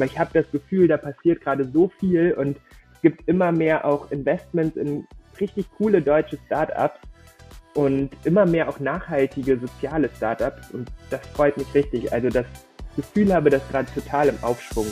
[0.00, 2.56] weil ich habe das Gefühl, da passiert gerade so viel und
[2.94, 5.06] es gibt immer mehr auch Investments in
[5.40, 6.98] richtig coole deutsche Startups
[7.74, 12.12] und immer mehr auch nachhaltige soziale Startups und das freut mich richtig.
[12.12, 12.46] Also das
[12.96, 14.86] Gefühl habe, das gerade total im Aufschwung.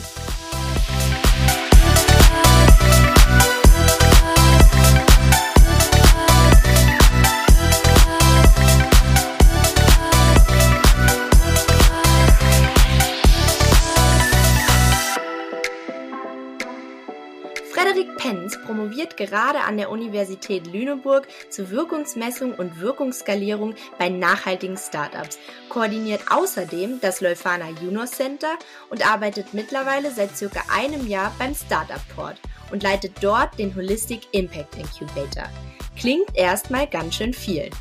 [18.29, 26.21] Penz promoviert gerade an der Universität Lüneburg zur Wirkungsmessung und Wirkungsskalierung bei nachhaltigen Startups, koordiniert
[26.29, 28.55] außerdem das Leuphana Juno Center
[28.91, 32.39] und arbeitet mittlerweile seit circa einem Jahr beim Startup Port
[32.71, 35.49] und leitet dort den Holistic Impact Incubator.
[35.97, 37.71] Klingt erstmal ganz schön viel.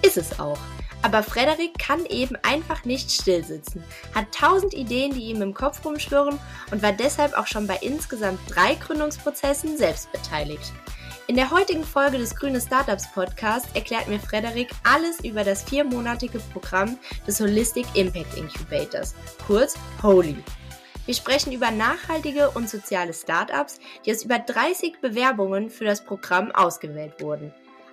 [0.00, 0.58] Ist es auch.
[1.02, 3.82] Aber Frederik kann eben einfach nicht stillsitzen,
[4.14, 6.38] hat tausend Ideen, die ihm im Kopf rumschwirren
[6.70, 10.72] und war deshalb auch schon bei insgesamt drei Gründungsprozessen selbst beteiligt.
[11.26, 16.38] In der heutigen Folge des Grüne Startups Podcast erklärt mir Frederik alles über das viermonatige
[16.52, 19.14] Programm des Holistic Impact Incubators,
[19.46, 20.36] kurz HOLY.
[21.06, 26.52] Wir sprechen über nachhaltige und soziale Startups, die aus über 30 Bewerbungen für das Programm
[26.52, 27.52] ausgewählt wurden.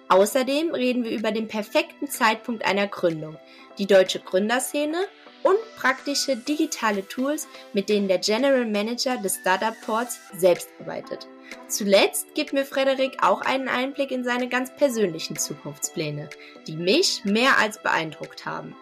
[0.09, 3.37] Außerdem reden wir über den perfekten Zeitpunkt einer Gründung,
[3.77, 4.97] die deutsche Gründerszene
[5.43, 11.27] und praktische digitale Tools, mit denen der General Manager des Startup Ports selbst arbeitet.
[11.67, 16.29] Zuletzt gibt mir Frederik auch einen Einblick in seine ganz persönlichen Zukunftspläne,
[16.67, 18.75] die mich mehr als beeindruckt haben.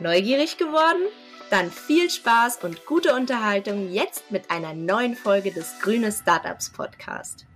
[0.00, 1.02] Neugierig geworden?
[1.50, 7.46] Dann viel Spaß und gute Unterhaltung jetzt mit einer neuen Folge des Grüne Startups Podcast.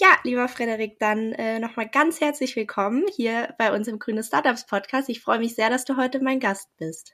[0.00, 4.66] Ja, lieber Frederik, dann äh, nochmal ganz herzlich willkommen hier bei uns im Grüne Startups
[4.66, 5.10] Podcast.
[5.10, 7.12] Ich freue mich sehr, dass du heute mein Gast bist.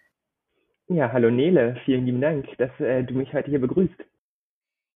[0.86, 3.96] Ja, hallo Nele, vielen lieben Dank, dass äh, du mich heute hier begrüßt.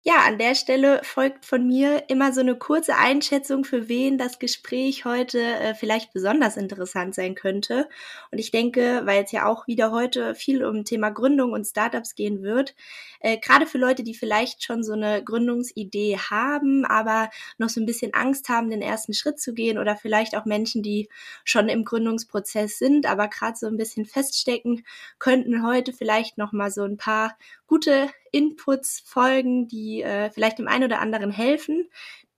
[0.05, 4.41] Ja, an der Stelle folgt von mir immer so eine kurze Einschätzung, für wen das
[4.41, 7.89] Gespräch heute äh, vielleicht besonders interessant sein könnte.
[8.33, 12.17] Und ich denke, weil es ja auch wieder heute viel um Thema Gründung und Startups
[12.17, 12.75] gehen wird,
[13.21, 17.87] äh, gerade für Leute, die vielleicht schon so eine Gründungsidee haben, aber noch so ein
[17.87, 21.09] bisschen Angst haben, den ersten Schritt zu gehen oder vielleicht auch Menschen, die
[21.45, 24.85] schon im Gründungsprozess sind, aber gerade so ein bisschen feststecken,
[25.21, 30.69] könnten heute vielleicht noch mal so ein paar gute Inputs folgen, die äh, vielleicht dem
[30.69, 31.89] einen oder anderen helfen.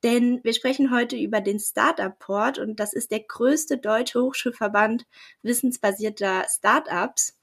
[0.03, 5.07] Denn wir sprechen heute über den Startup Port und das ist der größte deutsche Hochschulverband
[5.43, 7.39] wissensbasierter Startups.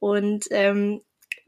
[0.00, 1.02] Und ähm,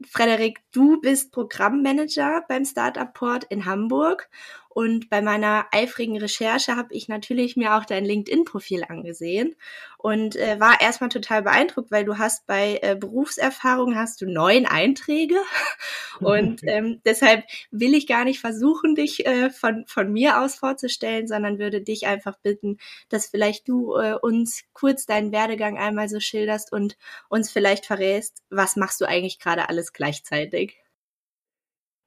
[0.09, 4.29] Frederik, du bist Programmmanager beim Startup Port in Hamburg
[4.73, 9.55] und bei meiner eifrigen Recherche habe ich natürlich mir auch dein LinkedIn-Profil angesehen
[9.99, 14.65] und äh, war erstmal total beeindruckt, weil du hast bei äh, Berufserfahrung hast du neun
[14.65, 15.35] Einträge
[16.21, 21.27] und ähm, deshalb will ich gar nicht versuchen, dich äh, von, von mir aus vorzustellen,
[21.27, 22.79] sondern würde dich einfach bitten,
[23.09, 26.97] dass vielleicht du äh, uns kurz deinen Werdegang einmal so schilderst und
[27.29, 30.82] uns vielleicht verrätst, was machst du eigentlich gerade alles gleichzeitig?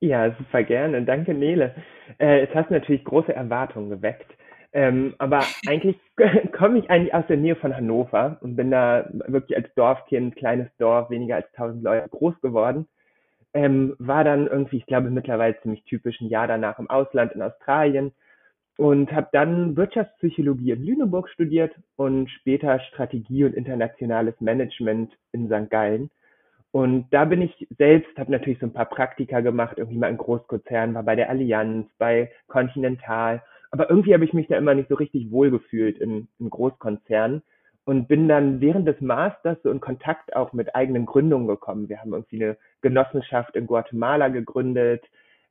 [0.01, 1.03] Ja, super gerne.
[1.05, 1.75] Danke, Nele.
[2.19, 4.31] Äh, es hast natürlich große Erwartungen geweckt.
[4.73, 5.97] Ähm, aber eigentlich
[6.53, 10.69] komme ich eigentlich aus der Nähe von Hannover und bin da wirklich als Dorfkind, kleines
[10.79, 12.87] Dorf, weniger als 1000 Leute groß geworden.
[13.55, 17.43] Ähm, war dann irgendwie, ich glaube mittlerweile ziemlich typisch, ein Jahr danach im Ausland in
[17.43, 18.13] Australien
[18.79, 25.71] und habe dann Wirtschaftspsychologie in Lüneburg studiert und später Strategie und internationales Management in St.
[25.71, 26.11] Gallen
[26.73, 30.19] und da bin ich selbst, habe natürlich so ein paar Praktika gemacht, irgendwie mal in
[30.19, 33.43] Großkonzernen, war bei der Allianz, bei Continental.
[33.71, 37.43] Aber irgendwie habe ich mich da immer nicht so richtig wohlgefühlt in, in Großkonzernen
[37.85, 41.89] und bin dann während des Masters so in Kontakt auch mit eigenen Gründungen gekommen.
[41.89, 45.05] Wir haben irgendwie eine Genossenschaft in Guatemala gegründet.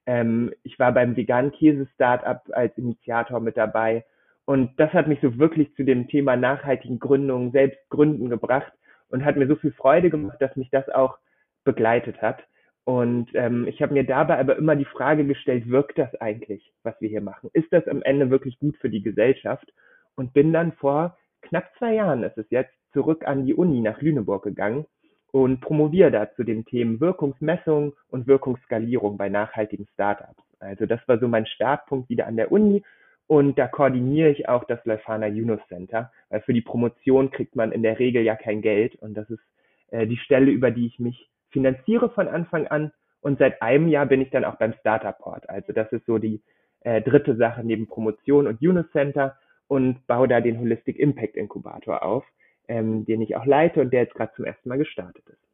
[0.06, 4.06] Ähm, ich war beim veganen Käse-Startup als Initiator mit dabei.
[4.46, 8.74] Und das hat mich so wirklich zu dem Thema nachhaltigen Gründungen, selbst gründen gebracht
[9.16, 11.18] und hat mir so viel Freude gemacht, dass mich das auch
[11.64, 12.44] begleitet hat.
[12.84, 17.00] Und ähm, ich habe mir dabei aber immer die Frage gestellt, wirkt das eigentlich, was
[17.00, 17.50] wir hier machen?
[17.54, 19.72] Ist das am Ende wirklich gut für die Gesellschaft?
[20.16, 24.02] Und bin dann vor knapp zwei Jahren, ist es jetzt, zurück an die Uni nach
[24.02, 24.86] Lüneburg gegangen
[25.32, 30.44] und promoviere da zu den Themen Wirkungsmessung und Wirkungsskalierung bei nachhaltigen Startups.
[30.60, 32.84] Also das war so mein Startpunkt wieder an der Uni
[33.28, 37.72] und da koordiniere ich auch das Leuphana Yunus Center, weil für die Promotion kriegt man
[37.72, 38.96] in der Regel ja kein Geld.
[38.96, 39.42] Und das ist
[39.90, 42.92] äh, die Stelle, über die ich mich finanziere von Anfang an.
[43.22, 45.50] Und seit einem Jahr bin ich dann auch beim Startup Port.
[45.50, 46.44] Also das ist so die
[46.82, 49.36] äh, dritte Sache neben Promotion und Yunus Center
[49.68, 52.24] und baue da den Holistic Impact Inkubator auf,
[52.68, 55.45] ähm, den ich auch leite und der jetzt gerade zum ersten Mal gestartet ist.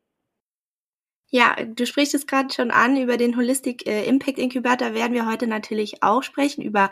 [1.33, 5.25] Ja, du sprichst es gerade schon an, über den Holistic äh, Impact Incubator werden wir
[5.25, 6.89] heute natürlich auch sprechen, über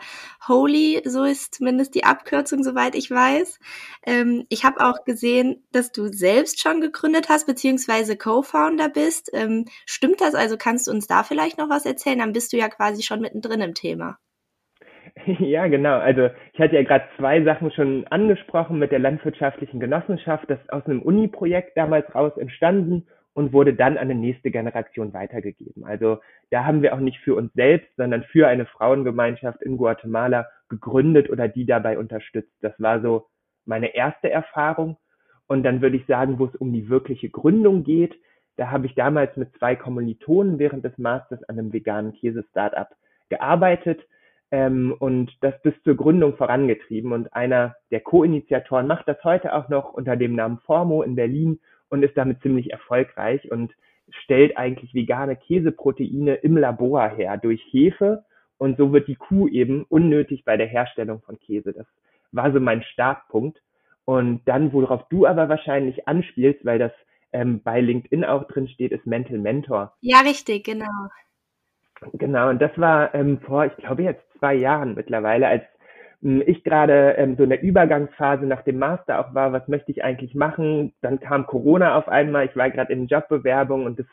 [0.48, 3.60] Holy, so ist zumindest die Abkürzung, soweit ich weiß.
[4.06, 9.30] Ähm, ich habe auch gesehen, dass du selbst schon gegründet hast, beziehungsweise Co-Founder bist.
[9.34, 10.34] Ähm, stimmt das?
[10.34, 12.20] Also kannst du uns da vielleicht noch was erzählen?
[12.20, 14.18] Dann bist du ja quasi schon mittendrin im Thema.
[15.38, 15.98] Ja, genau.
[15.98, 20.72] Also ich hatte ja gerade zwei Sachen schon angesprochen mit der landwirtschaftlichen Genossenschaft, das ist
[20.72, 23.06] aus einem Uni-Projekt damals raus entstanden
[23.40, 25.84] und wurde dann an die nächste Generation weitergegeben.
[25.84, 26.18] Also
[26.50, 31.30] da haben wir auch nicht für uns selbst, sondern für eine Frauengemeinschaft in Guatemala gegründet
[31.30, 32.52] oder die dabei unterstützt.
[32.60, 33.28] Das war so
[33.64, 34.98] meine erste Erfahrung.
[35.46, 38.14] Und dann würde ich sagen, wo es um die wirkliche Gründung geht,
[38.56, 42.88] da habe ich damals mit zwei Kommilitonen während des Masters an einem veganen Käse-Startup
[43.30, 44.06] gearbeitet
[44.50, 47.12] ähm, und das bis zur Gründung vorangetrieben.
[47.12, 51.58] Und einer der Co-Initiatoren macht das heute auch noch unter dem Namen Formo in Berlin
[51.90, 53.72] und ist damit ziemlich erfolgreich und
[54.22, 58.24] stellt eigentlich vegane Käseproteine im Labor her durch Hefe
[58.60, 61.72] und so wird die Kuh eben unnötig bei der Herstellung von Käse.
[61.72, 61.86] Das
[62.32, 63.58] war so mein Startpunkt.
[64.04, 66.92] Und dann, worauf du aber wahrscheinlich anspielst, weil das
[67.32, 69.94] ähm, bei LinkedIn auch drin steht, ist Mental Mentor.
[70.00, 70.90] Ja, richtig, genau.
[72.12, 75.64] Genau, und das war ähm, vor, ich glaube jetzt zwei Jahren mittlerweile, als
[76.22, 80.04] ich gerade ähm, so in der Übergangsphase nach dem Master auch war, was möchte ich
[80.04, 80.92] eigentlich machen?
[81.00, 84.06] Dann kam Corona auf einmal, ich war gerade in Jobbewerbung und es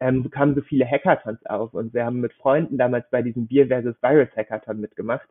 [0.00, 3.66] ähm, kamen so viele Hackathons auf und wir haben mit Freunden damals bei diesem Bier
[3.66, 5.28] versus Virus Hackathon mitgemacht.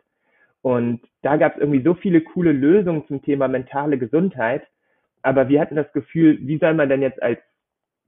[0.62, 4.68] Und da gab es irgendwie so viele coole Lösungen zum Thema mentale Gesundheit.
[5.22, 7.40] Aber wir hatten das Gefühl, wie soll man denn jetzt als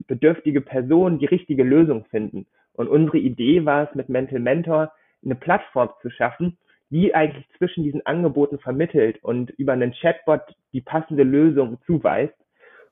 [0.06, 2.46] bedürftige Person die richtige Lösung finden?
[2.74, 4.92] Und unsere Idee war es, mit Mental Mentor
[5.24, 6.58] eine Plattform zu schaffen,
[6.92, 10.42] die eigentlich zwischen diesen Angeboten vermittelt und über einen Chatbot
[10.74, 12.34] die passende Lösung zuweist.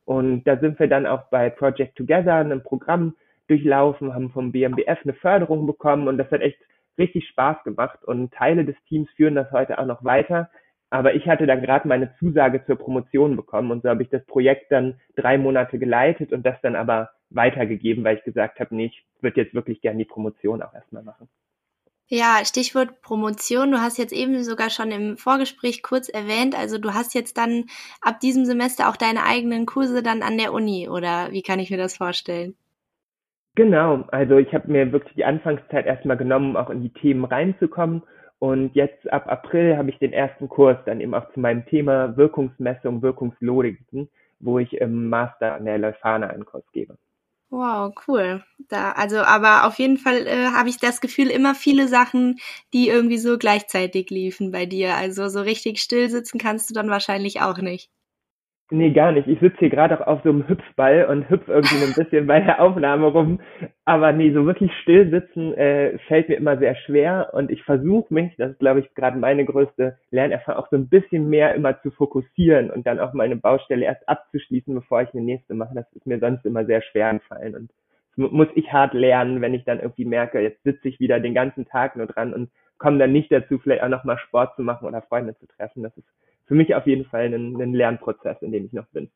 [0.07, 3.15] Und da sind wir dann auch bei Project Together, einem Programm
[3.47, 6.59] durchlaufen, haben vom BMBF eine Förderung bekommen und das hat echt
[6.99, 10.49] richtig Spaß gemacht und Teile des Teams führen das heute auch noch weiter.
[10.89, 14.25] Aber ich hatte dann gerade meine Zusage zur Promotion bekommen und so habe ich das
[14.25, 18.87] Projekt dann drei Monate geleitet und das dann aber weitergegeben, weil ich gesagt habe, nee,
[18.87, 21.29] ich würde jetzt wirklich gerne die Promotion auch erstmal machen.
[22.13, 23.71] Ja, Stichwort Promotion.
[23.71, 26.59] Du hast jetzt eben sogar schon im Vorgespräch kurz erwähnt.
[26.59, 27.67] Also du hast jetzt dann
[28.03, 31.71] ab diesem Semester auch deine eigenen Kurse dann an der Uni oder wie kann ich
[31.71, 32.57] mir das vorstellen?
[33.55, 38.03] Genau, also ich habe mir wirklich die Anfangszeit erstmal genommen, auch in die Themen reinzukommen.
[38.41, 42.17] Und jetzt ab April habe ich den ersten Kurs dann eben auch zu meinem Thema
[42.17, 44.09] Wirkungsmessung, Wirkungslogiken,
[44.41, 46.97] wo ich im Master an der Leuphana einen Kurs gebe.
[47.53, 48.45] Wow, cool.
[48.69, 52.39] Da, also, aber auf jeden Fall äh, habe ich das Gefühl, immer viele Sachen,
[52.73, 54.95] die irgendwie so gleichzeitig liefen bei dir.
[54.97, 57.91] Also so richtig still sitzen kannst du dann wahrscheinlich auch nicht.
[58.73, 59.27] Nee, gar nicht.
[59.27, 62.41] Ich sitze hier gerade auch auf so einem Hüpfball und hüpf irgendwie ein bisschen bei
[62.41, 63.41] der Aufnahme rum.
[63.85, 68.15] Aber nee, so wirklich still sitzen äh, fällt mir immer sehr schwer und ich versuche
[68.15, 71.81] mich, das ist glaube ich gerade meine größte Lernerfahrung, auch so ein bisschen mehr immer
[71.83, 75.75] zu fokussieren und dann auch meine Baustelle erst abzuschließen, bevor ich eine nächste mache.
[75.75, 77.71] Das ist mir sonst immer sehr schwer gefallen und
[78.17, 81.35] das muss ich hart lernen, wenn ich dann irgendwie merke, jetzt sitze ich wieder den
[81.35, 84.87] ganzen Tag nur dran und komme dann nicht dazu, vielleicht auch nochmal Sport zu machen
[84.87, 85.83] oder Freunde zu treffen.
[85.83, 86.07] Das ist
[86.51, 89.09] für mich auf jeden Fall ein, ein Lernprozess, in dem ich noch bin.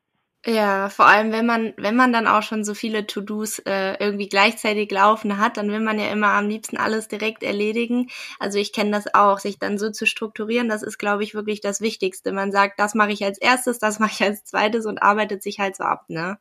[0.45, 4.29] Ja, vor allem wenn man, wenn man dann auch schon so viele To-Dos äh, irgendwie
[4.29, 8.07] gleichzeitig laufen hat, dann will man ja immer am liebsten alles direkt erledigen.
[8.39, 11.59] Also ich kenne das auch, sich dann so zu strukturieren, das ist, glaube ich, wirklich
[11.59, 12.31] das Wichtigste.
[12.31, 15.59] Man sagt, das mache ich als erstes, das mache ich als zweites und arbeitet sich
[15.59, 16.37] halt so ab, ne?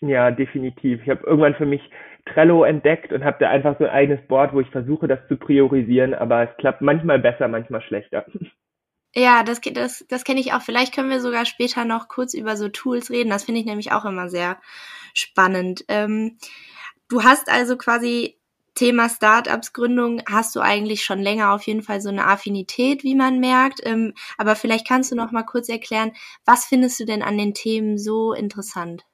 [0.00, 1.02] Ja, definitiv.
[1.04, 1.88] Ich habe irgendwann für mich
[2.24, 5.36] Trello entdeckt und habe da einfach so ein eigenes Board, wo ich versuche, das zu
[5.36, 8.26] priorisieren, aber es klappt manchmal besser, manchmal schlechter.
[9.14, 10.62] Ja, das, das, das kenne ich auch.
[10.62, 13.30] Vielleicht können wir sogar später noch kurz über so Tools reden.
[13.30, 14.58] Das finde ich nämlich auch immer sehr
[15.14, 15.84] spannend.
[15.88, 16.38] Ähm,
[17.08, 18.36] du hast also quasi
[18.74, 23.16] Thema Startups Gründung hast du eigentlich schon länger auf jeden Fall so eine Affinität, wie
[23.16, 23.80] man merkt.
[23.84, 26.12] Ähm, aber vielleicht kannst du noch mal kurz erklären,
[26.46, 29.04] was findest du denn an den Themen so interessant?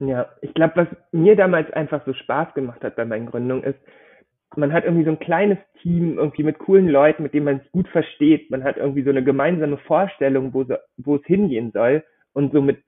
[0.00, 3.78] Ja, ich glaube, was mir damals einfach so Spaß gemacht hat bei meinen Gründungen ist,
[4.56, 7.70] man hat irgendwie so ein kleines Team irgendwie mit coolen Leuten, mit denen man sich
[7.70, 8.50] gut versteht.
[8.50, 12.02] Man hat irgendwie so eine gemeinsame Vorstellung, wo, so, wo es hingehen soll
[12.32, 12.82] und so mit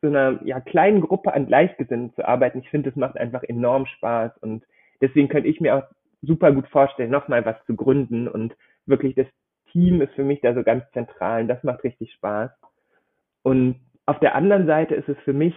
[0.00, 2.60] so einer ja, kleinen Gruppe an Gleichgesinnten zu arbeiten.
[2.60, 4.64] Ich finde, das macht einfach enorm Spaß und
[5.00, 5.84] deswegen könnte ich mir auch
[6.22, 8.54] super gut vorstellen, nochmal was zu gründen und
[8.86, 9.26] wirklich das
[9.72, 12.50] Team ist für mich da so ganz zentral und das macht richtig Spaß.
[13.42, 15.54] Und auf der anderen Seite ist es für mich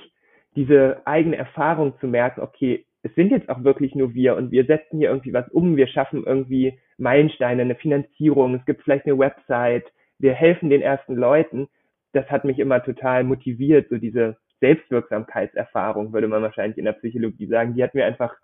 [0.55, 4.65] diese eigene Erfahrung zu merken, okay, es sind jetzt auch wirklich nur wir und wir
[4.65, 9.17] setzen hier irgendwie was um, wir schaffen irgendwie Meilensteine, eine Finanzierung, es gibt vielleicht eine
[9.17, 9.85] Website,
[10.19, 11.67] wir helfen den ersten Leuten.
[12.13, 17.47] Das hat mich immer total motiviert, so diese Selbstwirksamkeitserfahrung, würde man wahrscheinlich in der Psychologie
[17.47, 17.73] sagen.
[17.73, 18.35] Die hat mir einfach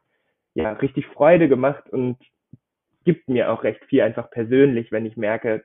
[0.55, 2.17] ja richtig Freude gemacht und
[3.05, 5.63] gibt mir auch recht viel einfach persönlich, wenn ich merke,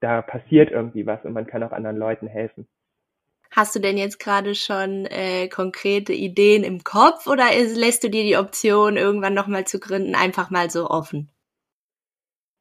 [0.00, 2.66] da passiert irgendwie was und man kann auch anderen Leuten helfen.
[3.50, 8.08] Hast du denn jetzt gerade schon äh, konkrete Ideen im Kopf oder ist, lässt du
[8.08, 11.30] dir die Option, irgendwann nochmal zu gründen, einfach mal so offen?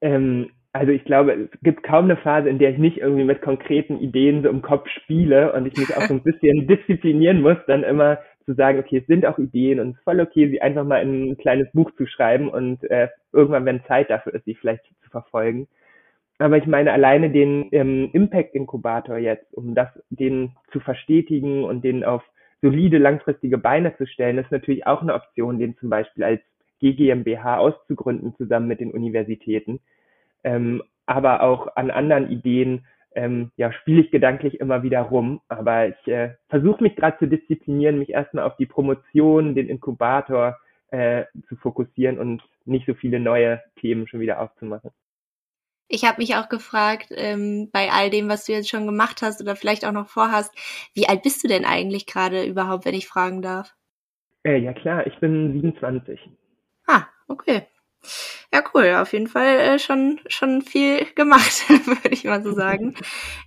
[0.02, 3.42] Ähm, also ich glaube, es gibt kaum eine Phase, in der ich nicht irgendwie mit
[3.42, 7.58] konkreten Ideen so im Kopf spiele und ich mich auch so ein bisschen disziplinieren muss,
[7.68, 10.62] dann immer zu sagen, okay, es sind auch Ideen und es ist voll okay, sie
[10.62, 14.46] einfach mal in ein kleines Buch zu schreiben und äh, irgendwann, wenn Zeit dafür ist,
[14.46, 15.68] sie vielleicht zu verfolgen.
[16.40, 22.06] Aber ich meine, alleine den ähm, Impact-Inkubator jetzt, um das, den zu verstetigen und den
[22.06, 22.24] auf
[22.62, 26.42] solide langfristige Beine zu stellen, ist natürlich auch eine Option, den zum Beispiel als
[26.80, 29.82] GGMBH auszugründen zusammen mit den Universitäten.
[30.46, 35.42] Ähm, aber auch an anderen Ideen ähm, ja, spiele ich gedanklich immer wieder rum.
[35.50, 40.58] Aber ich äh, versuche mich gerade zu disziplinieren, mich erstmal auf die Promotion, den Inkubator
[40.92, 44.92] äh, zu fokussieren und nicht so viele neue Themen schon wieder aufzumachen.
[45.92, 49.42] Ich habe mich auch gefragt, ähm, bei all dem, was du jetzt schon gemacht hast
[49.42, 50.54] oder vielleicht auch noch vorhast,
[50.94, 53.76] wie alt bist du denn eigentlich gerade überhaupt, wenn ich fragen darf?
[54.44, 56.20] Äh, ja klar, ich bin 27.
[56.88, 57.68] Ah, okay.
[58.52, 58.96] Ja, cool.
[59.00, 62.96] Auf jeden Fall äh, schon, schon viel gemacht, würde ich mal so sagen.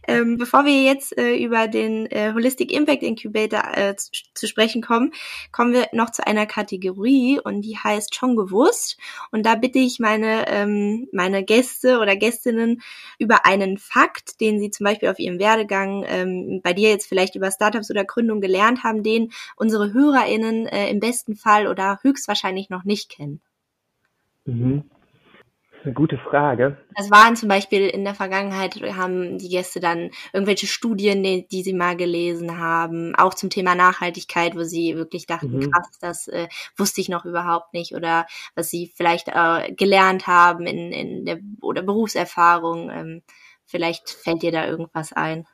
[0.06, 4.82] ähm, bevor wir jetzt äh, über den äh, Holistic Impact Incubator äh, zu, zu, sprechen
[4.82, 5.12] kommen,
[5.50, 8.99] kommen wir noch zu einer Kategorie und die heißt schon gewusst.
[9.32, 12.82] Und da bitte ich meine, ähm, meine Gäste oder Gästinnen
[13.18, 17.35] über einen Fakt, den sie zum Beispiel auf ihrem Werdegang ähm, bei dir jetzt vielleicht
[17.35, 22.71] über Startups oder Gründung gelernt haben, den unsere HörerInnen äh, im besten Fall oder höchstwahrscheinlich
[22.71, 23.40] noch nicht kennen.
[24.44, 24.84] Mhm.
[25.70, 26.78] Das ist eine gute Frage.
[26.94, 31.62] Das waren zum Beispiel in der Vergangenheit, haben die Gäste dann irgendwelche Studien, die, die
[31.62, 35.70] sie mal gelesen haben, auch zum Thema Nachhaltigkeit, wo sie wirklich dachten, mhm.
[35.72, 36.46] krass, das äh,
[36.76, 41.40] wusste ich noch überhaupt nicht oder was sie vielleicht äh, gelernt haben in, in der
[41.61, 42.90] oder Berufserfahrung.
[42.90, 43.22] Ähm,
[43.64, 45.49] vielleicht fällt dir da irgendwas ein.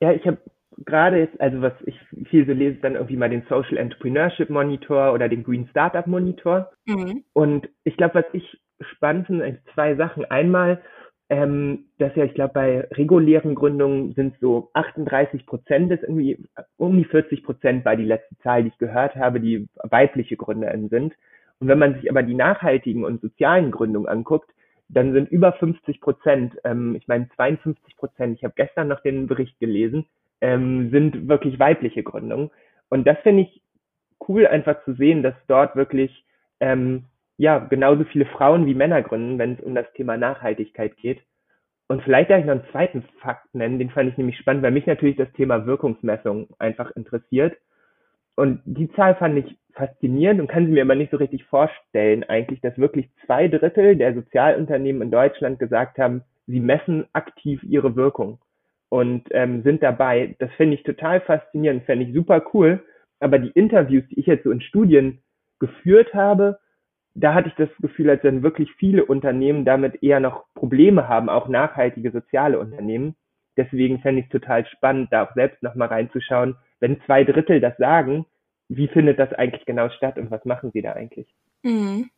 [0.00, 0.38] Ja, ich habe
[0.84, 5.12] gerade jetzt, also was ich viel so lese, dann irgendwie mal den Social Entrepreneurship Monitor
[5.12, 6.70] oder den Green Startup Monitor.
[6.86, 7.24] Mhm.
[7.32, 8.60] Und ich glaube, was ich
[8.92, 10.24] spannend finde, zwei Sachen.
[10.24, 10.80] Einmal,
[11.30, 16.44] ähm, dass ja, ich glaube, bei regulären Gründungen sind so 38 Prozent, ist irgendwie
[16.76, 20.88] um die 40 Prozent bei die letzte Zahl, die ich gehört habe, die weibliche GründerInnen
[20.88, 21.14] sind.
[21.60, 24.50] Und wenn man sich aber die nachhaltigen und sozialen Gründungen anguckt,
[24.88, 29.26] dann sind über 50 Prozent, ähm, ich meine 52 Prozent, ich habe gestern noch den
[29.26, 30.06] Bericht gelesen,
[30.40, 32.50] ähm, sind wirklich weibliche Gründungen.
[32.88, 33.62] Und das finde ich
[34.28, 36.24] cool, einfach zu sehen, dass dort wirklich
[36.60, 37.04] ähm,
[37.36, 41.20] ja genauso viele Frauen wie Männer gründen, wenn es um das Thema Nachhaltigkeit geht.
[41.88, 44.72] Und vielleicht darf ich noch einen zweiten Fakt nennen, den fand ich nämlich spannend, weil
[44.72, 47.56] mich natürlich das Thema Wirkungsmessung einfach interessiert.
[48.36, 52.24] Und die Zahl fand ich faszinierend und kann sie mir aber nicht so richtig vorstellen,
[52.24, 57.96] eigentlich, dass wirklich zwei Drittel der Sozialunternehmen in Deutschland gesagt haben, sie messen aktiv ihre
[57.96, 58.38] Wirkung
[58.88, 60.36] und ähm, sind dabei.
[60.38, 62.84] Das finde ich total faszinierend, fände ich super cool.
[63.20, 65.22] Aber die Interviews, die ich jetzt so in Studien
[65.58, 66.58] geführt habe,
[67.14, 71.28] da hatte ich das Gefühl, als wenn wirklich viele Unternehmen damit eher noch Probleme haben,
[71.28, 73.16] auch nachhaltige soziale Unternehmen.
[73.56, 77.76] Deswegen fände ich es total spannend, da auch selbst nochmal reinzuschauen, wenn zwei Drittel das
[77.76, 78.24] sagen,
[78.68, 81.26] wie findet das eigentlich genau statt und was machen sie da eigentlich?
[81.62, 82.08] Mhm.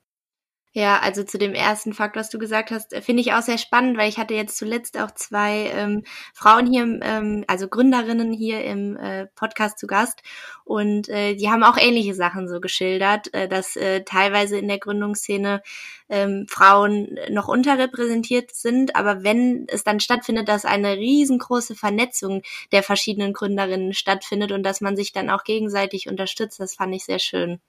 [0.73, 3.59] Ja, also zu dem ersten Fakt, was du gesagt hast, äh, finde ich auch sehr
[3.59, 8.63] spannend, weil ich hatte jetzt zuletzt auch zwei ähm, Frauen hier, ähm, also Gründerinnen hier
[8.63, 10.23] im äh, Podcast zu Gast
[10.65, 14.79] und äh, die haben auch ähnliche Sachen so geschildert, äh, dass äh, teilweise in der
[14.79, 15.61] Gründungsszene
[16.09, 22.85] ähm, Frauen noch unterrepräsentiert sind, aber wenn es dann stattfindet, dass eine riesengroße Vernetzung der
[22.85, 27.19] verschiedenen Gründerinnen stattfindet und dass man sich dann auch gegenseitig unterstützt, das fand ich sehr
[27.19, 27.61] schön.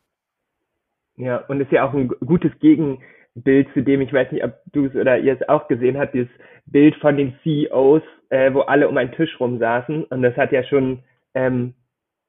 [1.17, 4.85] Ja, und ist ja auch ein gutes Gegenbild zu dem, ich weiß nicht, ob du
[4.85, 6.29] es oder ihr es auch gesehen habt, dieses
[6.65, 10.05] Bild von den CEOs, äh, wo alle um einen Tisch rum saßen.
[10.05, 11.03] Und das hat ja schon
[11.33, 11.75] ähm,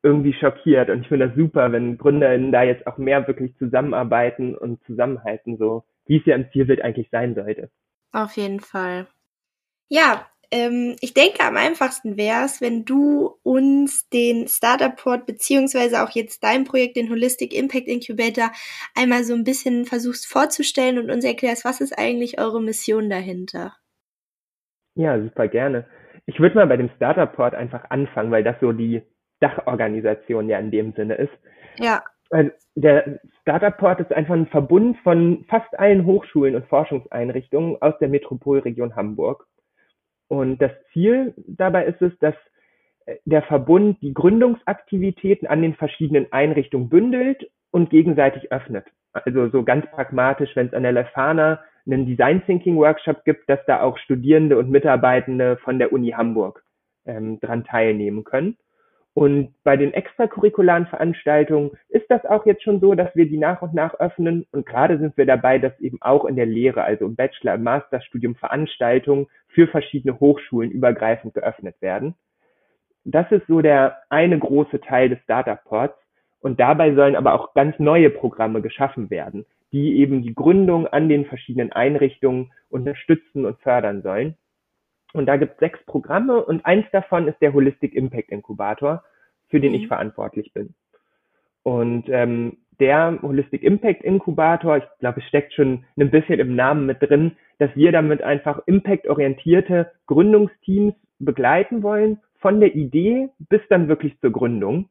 [0.02, 0.90] irgendwie schockiert.
[0.90, 5.56] Und ich finde das super, wenn GründerInnen da jetzt auch mehr wirklich zusammenarbeiten und zusammenhalten,
[5.58, 7.70] so wie es ja im Zielbild eigentlich sein sollte.
[8.12, 9.06] Auf jeden Fall.
[9.88, 16.02] Ja, ähm, ich denke, am einfachsten wäre es, wenn du uns den Startup Port beziehungsweise
[16.02, 18.52] auch jetzt dein Projekt, den Holistic Impact Incubator,
[18.94, 23.74] einmal so ein bisschen versuchst vorzustellen und uns erklärst, was ist eigentlich eure Mission dahinter?
[24.94, 25.86] Ja, super gerne.
[26.26, 29.02] Ich würde mal bei dem Startup Port einfach anfangen, weil das so die
[29.40, 31.32] Dachorganisation ja in dem Sinne ist.
[31.78, 32.02] Ja.
[32.30, 37.94] Also der Startup Port ist einfach ein Verbund von fast allen Hochschulen und Forschungseinrichtungen aus
[38.00, 39.46] der Metropolregion Hamburg.
[40.32, 42.34] Und das Ziel dabei ist es, dass
[43.04, 48.86] äh, der Verbund die Gründungsaktivitäten an den verschiedenen Einrichtungen bündelt und gegenseitig öffnet.
[49.12, 53.60] Also so ganz pragmatisch, wenn es an der Lefana einen Design Thinking Workshop gibt, dass
[53.66, 56.64] da auch Studierende und Mitarbeitende von der Uni Hamburg
[57.04, 58.56] ähm, dran teilnehmen können.
[59.14, 63.60] Und bei den extracurricularen Veranstaltungen ist das auch jetzt schon so, dass wir die nach
[63.60, 64.46] und nach öffnen.
[64.52, 67.62] Und gerade sind wir dabei, dass eben auch in der Lehre, also im Bachelor-, im
[67.62, 72.14] Masterstudium Veranstaltungen für verschiedene Hochschulen übergreifend geöffnet werden.
[73.04, 75.98] Das ist so der eine große Teil des Startup Ports.
[76.40, 81.08] Und dabei sollen aber auch ganz neue Programme geschaffen werden, die eben die Gründung an
[81.08, 84.36] den verschiedenen Einrichtungen unterstützen und fördern sollen.
[85.12, 89.04] Und da gibt es sechs Programme und eins davon ist der Holistic Impact Inkubator,
[89.48, 89.88] für den ich mhm.
[89.88, 90.74] verantwortlich bin.
[91.62, 96.86] Und ähm, der Holistic Impact Inkubator, ich glaube, es steckt schon ein bisschen im Namen
[96.86, 103.88] mit drin, dass wir damit einfach impactorientierte Gründungsteams begleiten wollen, von der Idee bis dann
[103.88, 104.88] wirklich zur Gründung.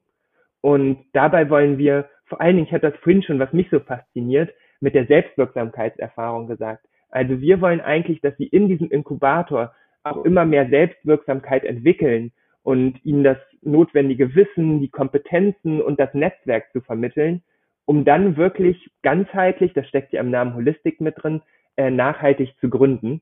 [0.61, 3.79] Und dabei wollen wir, vor allen Dingen, ich hatte das vorhin schon, was mich so
[3.81, 6.85] fasziniert, mit der Selbstwirksamkeitserfahrung gesagt.
[7.09, 9.73] Also wir wollen eigentlich, dass sie in diesem Inkubator
[10.03, 12.31] auch immer mehr Selbstwirksamkeit entwickeln
[12.63, 17.43] und ihnen das notwendige Wissen, die Kompetenzen und das Netzwerk zu vermitteln,
[17.86, 21.41] um dann wirklich ganzheitlich, das steckt ja im Namen Holistik mit drin,
[21.77, 23.22] äh, nachhaltig zu gründen.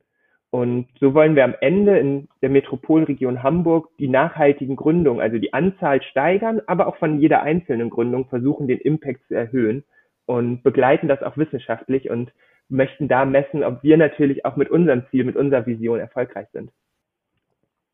[0.51, 5.53] Und so wollen wir am Ende in der Metropolregion Hamburg die nachhaltigen Gründungen, also die
[5.53, 9.83] Anzahl steigern, aber auch von jeder einzelnen Gründung versuchen, den Impact zu erhöhen
[10.25, 12.31] und begleiten das auch wissenschaftlich und
[12.69, 16.71] möchten da messen, ob wir natürlich auch mit unserem Ziel, mit unserer Vision erfolgreich sind.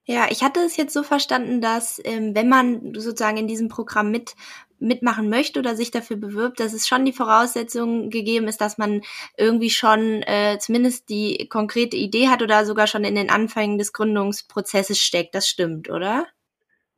[0.08, 4.12] Ja, ich hatte es jetzt so verstanden, dass ähm, wenn man sozusagen in diesem Programm
[4.12, 4.36] mit
[4.78, 9.02] mitmachen möchte oder sich dafür bewirbt, dass es schon die Voraussetzung gegeben ist, dass man
[9.38, 13.94] irgendwie schon äh, zumindest die konkrete Idee hat oder sogar schon in den Anfängen des
[13.94, 15.34] Gründungsprozesses steckt.
[15.34, 16.28] Das stimmt, oder?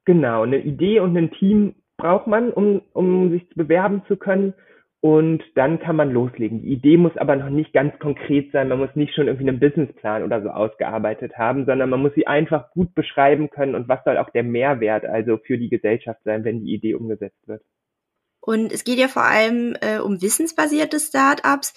[0.06, 4.54] Genau, eine Idee und ein Team braucht man, um, um sich bewerben zu können
[5.00, 6.64] und dann kann man loslegen.
[6.64, 8.70] Die Idee muss aber noch nicht ganz konkret sein.
[8.70, 12.26] Man muss nicht schon irgendwie einen Businessplan oder so ausgearbeitet haben, sondern man muss sie
[12.26, 16.44] einfach gut beschreiben können und was soll auch der Mehrwert also für die Gesellschaft sein,
[16.44, 17.62] wenn die Idee umgesetzt wird.
[18.42, 21.74] Und es geht ja vor allem äh, um wissensbasierte Startups.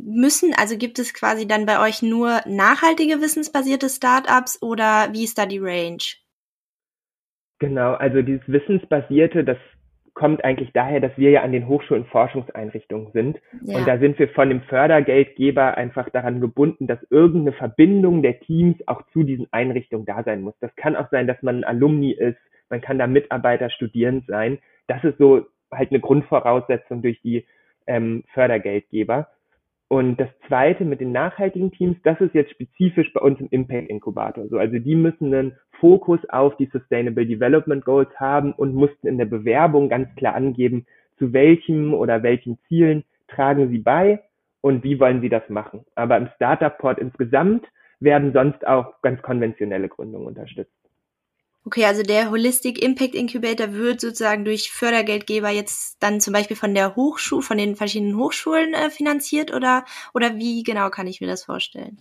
[0.00, 5.36] Müssen, also gibt es quasi dann bei euch nur nachhaltige wissensbasierte Startups oder wie ist
[5.36, 5.98] da die Range?
[7.58, 9.58] Genau, also dieses Wissensbasierte, das
[10.16, 13.38] kommt eigentlich daher, dass wir ja an den Hochschulen Forschungseinrichtungen sind.
[13.62, 13.76] Ja.
[13.76, 18.76] Und da sind wir von dem Fördergeldgeber einfach daran gebunden, dass irgendeine Verbindung der Teams
[18.86, 20.54] auch zu diesen Einrichtungen da sein muss.
[20.60, 22.38] Das kann auch sein, dass man ein Alumni ist,
[22.70, 24.58] man kann da Mitarbeiter, Studierend sein.
[24.86, 27.44] Das ist so halt eine Grundvoraussetzung durch die
[27.86, 29.28] ähm, Fördergeldgeber.
[29.88, 33.88] Und das zweite mit den nachhaltigen Teams, das ist jetzt spezifisch bei uns im Impact
[33.88, 34.48] Inkubator.
[34.48, 39.18] So, also die müssen einen Fokus auf die Sustainable Development Goals haben und mussten in
[39.18, 40.86] der Bewerbung ganz klar angeben,
[41.18, 44.22] zu welchem oder welchen Zielen tragen sie bei
[44.60, 45.84] und wie wollen sie das machen.
[45.94, 47.64] Aber im Startup Port insgesamt
[48.00, 50.85] werden sonst auch ganz konventionelle Gründungen unterstützt.
[51.66, 56.74] Okay, also der Holistic Impact Incubator wird sozusagen durch Fördergeldgeber jetzt dann zum Beispiel von
[56.74, 61.26] der Hochschule, von den verschiedenen Hochschulen äh, finanziert oder, oder wie genau kann ich mir
[61.26, 61.98] das vorstellen?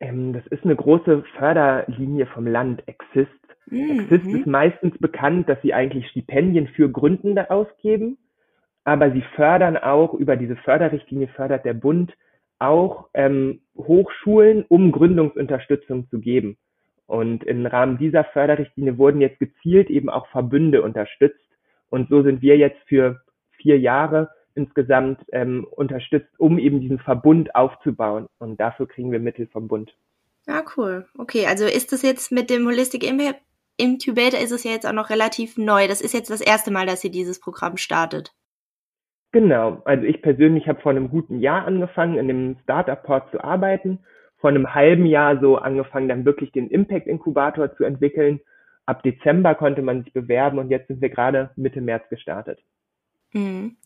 [0.00, 3.30] Ähm, das ist eine große Förderlinie vom Land, Exist.
[3.66, 4.00] Mhm.
[4.00, 8.18] Exist ist meistens bekannt, dass sie eigentlich Stipendien für Gründende ausgeben,
[8.82, 12.12] aber sie fördern auch über diese Förderrichtlinie fördert der Bund
[12.58, 16.58] auch ähm, Hochschulen, um Gründungsunterstützung zu geben.
[17.06, 21.40] Und im Rahmen dieser Förderrichtlinie wurden jetzt gezielt eben auch Verbünde unterstützt.
[21.88, 27.54] Und so sind wir jetzt für vier Jahre insgesamt ähm, unterstützt, um eben diesen Verbund
[27.54, 28.26] aufzubauen.
[28.38, 29.94] Und dafür kriegen wir Mittel vom Bund.
[30.46, 31.06] Ah, cool.
[31.18, 33.40] Okay, also ist das jetzt mit dem Holistic Impact
[33.78, 35.86] Incubator ist es ja jetzt auch noch relativ neu.
[35.86, 38.32] Das ist jetzt das erste Mal, dass ihr dieses Programm startet.
[39.32, 39.82] Genau.
[39.84, 43.98] Also ich persönlich habe vor einem guten Jahr angefangen, in dem Startup Port zu arbeiten
[44.38, 48.40] vor einem halben Jahr so angefangen, dann wirklich den Impact Inkubator zu entwickeln.
[48.84, 52.60] Ab Dezember konnte man sich bewerben und jetzt sind wir gerade Mitte März gestartet.
[53.32, 53.76] Mhm.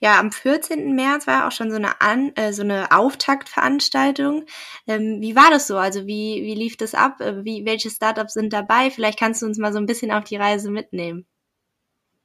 [0.00, 0.94] Ja, am 14.
[0.94, 4.44] März war auch schon so eine, An äh, so eine Auftaktveranstaltung.
[4.86, 5.76] Ähm, wie war das so?
[5.76, 7.20] Also wie, wie lief das ab?
[7.20, 8.90] Äh, wie, welche Startups sind dabei?
[8.90, 11.26] Vielleicht kannst du uns mal so ein bisschen auf die Reise mitnehmen.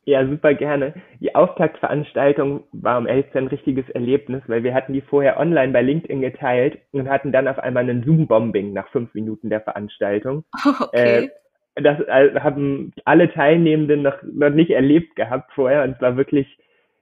[0.04, 0.94] Ja, super gerne.
[1.20, 5.82] Die Auftaktveranstaltung war um 11 ein richtiges Erlebnis, weil wir hatten die vorher online bei
[5.84, 10.44] LinkedIn geteilt und hatten dann auf einmal einen Zoom-Bombing nach fünf Minuten der Veranstaltung.
[10.82, 11.26] Okay.
[11.26, 11.30] Äh,
[11.76, 16.58] das äh, haben alle Teilnehmenden noch, noch nicht erlebt gehabt vorher und es war wirklich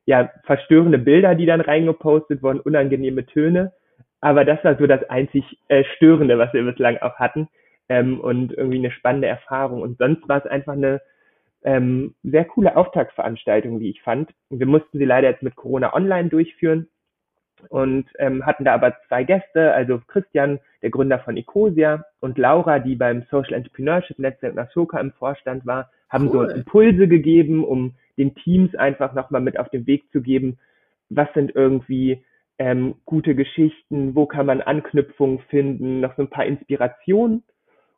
[0.05, 3.73] ja verstörende Bilder, die dann reingepostet wurden, unangenehme Töne.
[4.21, 7.47] Aber das war so das einzig äh, Störende, was wir bislang auch hatten
[7.87, 9.81] ähm, und irgendwie eine spannende Erfahrung.
[9.81, 11.01] Und sonst war es einfach eine
[11.63, 14.31] Ähm, sehr coole Auftaktveranstaltung, wie ich fand.
[14.49, 16.87] Wir mussten sie leider jetzt mit Corona online durchführen
[17.67, 22.79] und ähm, hatten da aber zwei Gäste, also Christian, der Gründer von Ecosia und Laura,
[22.79, 26.47] die beim Social Entrepreneurship Netzwerk Nashoka im Vorstand war, haben cool.
[26.47, 30.57] so Impulse gegeben, um den Teams einfach nochmal mit auf den Weg zu geben,
[31.09, 32.23] was sind irgendwie
[32.57, 37.43] ähm, gute Geschichten, wo kann man Anknüpfungen finden, noch so ein paar Inspirationen.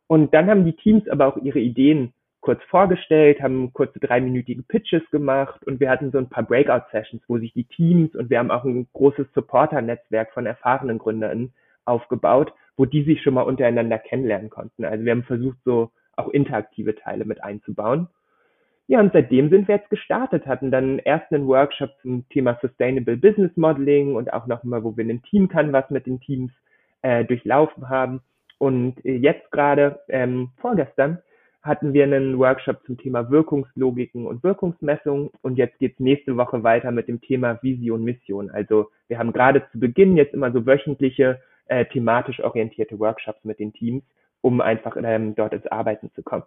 [0.06, 5.02] Und dann haben die Teams aber auch ihre Ideen kurz vorgestellt, haben kurze dreiminütige Pitches
[5.10, 8.50] gemacht und wir hatten so ein paar Breakout-Sessions, wo sich die Teams und wir haben
[8.50, 14.50] auch ein großes Supporter-Netzwerk von erfahrenen GründerInnen aufgebaut, wo die sich schon mal untereinander kennenlernen
[14.50, 14.84] konnten.
[14.84, 18.08] Also wir haben versucht, so auch interaktive Teile mit einzubauen.
[18.88, 23.16] Ja, und seitdem sind wir jetzt gestartet, hatten dann erst einen Workshop zum Thema Sustainable
[23.16, 26.50] Business Modeling und auch nochmal, wo wir einen Team Canvas mit den Teams
[27.02, 28.20] äh, durchlaufen haben.
[28.58, 31.18] Und jetzt gerade, ähm, vorgestern,
[31.62, 36.90] hatten wir einen Workshop zum Thema Wirkungslogiken und Wirkungsmessung und jetzt geht's nächste Woche weiter
[36.90, 38.50] mit dem Thema Vision, Mission.
[38.50, 43.60] Also wir haben gerade zu Beginn jetzt immer so wöchentliche äh, thematisch orientierte Workshops mit
[43.60, 44.02] den Teams,
[44.40, 46.44] um einfach ähm, dort ins Arbeiten zu kommen.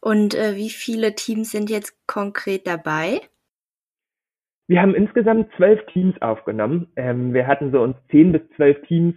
[0.00, 3.20] Und äh, wie viele Teams sind jetzt konkret dabei?
[4.66, 6.88] Wir haben insgesamt zwölf Teams aufgenommen.
[6.96, 9.14] Ähm, wir hatten so uns zehn bis zwölf Teams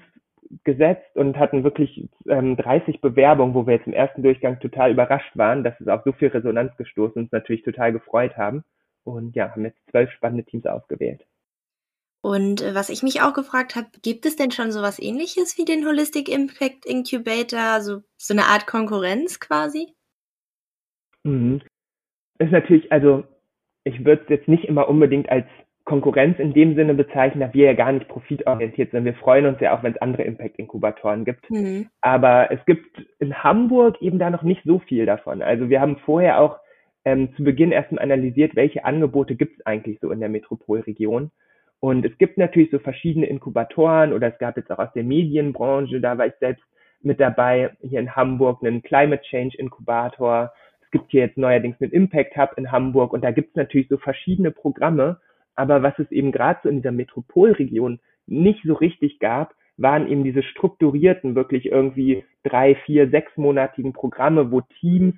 [0.64, 5.38] gesetzt und hatten wirklich ähm, 30 Bewerbungen, wo wir jetzt im ersten Durchgang total überrascht
[5.38, 8.64] waren, dass es auf so viel Resonanz gestoßen und uns natürlich total gefreut haben.
[9.04, 11.26] Und ja, haben jetzt zwölf spannende Teams ausgewählt.
[12.22, 15.66] Und äh, was ich mich auch gefragt habe, gibt es denn schon sowas ähnliches wie
[15.66, 19.94] den Holistic Impact Incubator, so, so eine Art Konkurrenz quasi?
[21.24, 21.62] Mhm.
[22.40, 23.26] Ist natürlich, also
[23.84, 25.46] ich würde es jetzt nicht immer unbedingt als
[25.86, 29.04] Konkurrenz in dem Sinne bezeichnen, da wir ja gar nicht profitorientiert sind.
[29.04, 31.50] Wir freuen uns ja auch, wenn es andere Impact-Inkubatoren gibt.
[31.50, 31.90] Mhm.
[32.00, 35.42] Aber es gibt in Hamburg eben da noch nicht so viel davon.
[35.42, 36.60] Also wir haben vorher auch
[37.04, 41.32] ähm, zu Beginn erstmal analysiert, welche Angebote gibt es eigentlich so in der Metropolregion.
[41.82, 46.00] Und es gibt natürlich so verschiedene Inkubatoren oder es gab jetzt auch aus der Medienbranche,
[46.00, 46.64] da war ich selbst
[47.02, 50.54] mit dabei, hier in Hamburg einen Climate Change Inkubator.
[50.82, 53.90] Es gibt hier jetzt neuerdings einen Impact Hub in Hamburg und da gibt es natürlich
[53.90, 55.20] so verschiedene Programme
[55.56, 60.24] aber was es eben gerade so in dieser Metropolregion nicht so richtig gab, waren eben
[60.24, 65.16] diese strukturierten, wirklich irgendwie drei, vier, sechsmonatigen Programme, wo Teams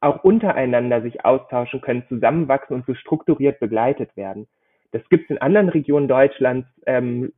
[0.00, 4.48] auch untereinander sich austauschen können, zusammenwachsen und so strukturiert begleitet werden.
[4.90, 7.32] Das gibt es in anderen Regionen Deutschlands ähm,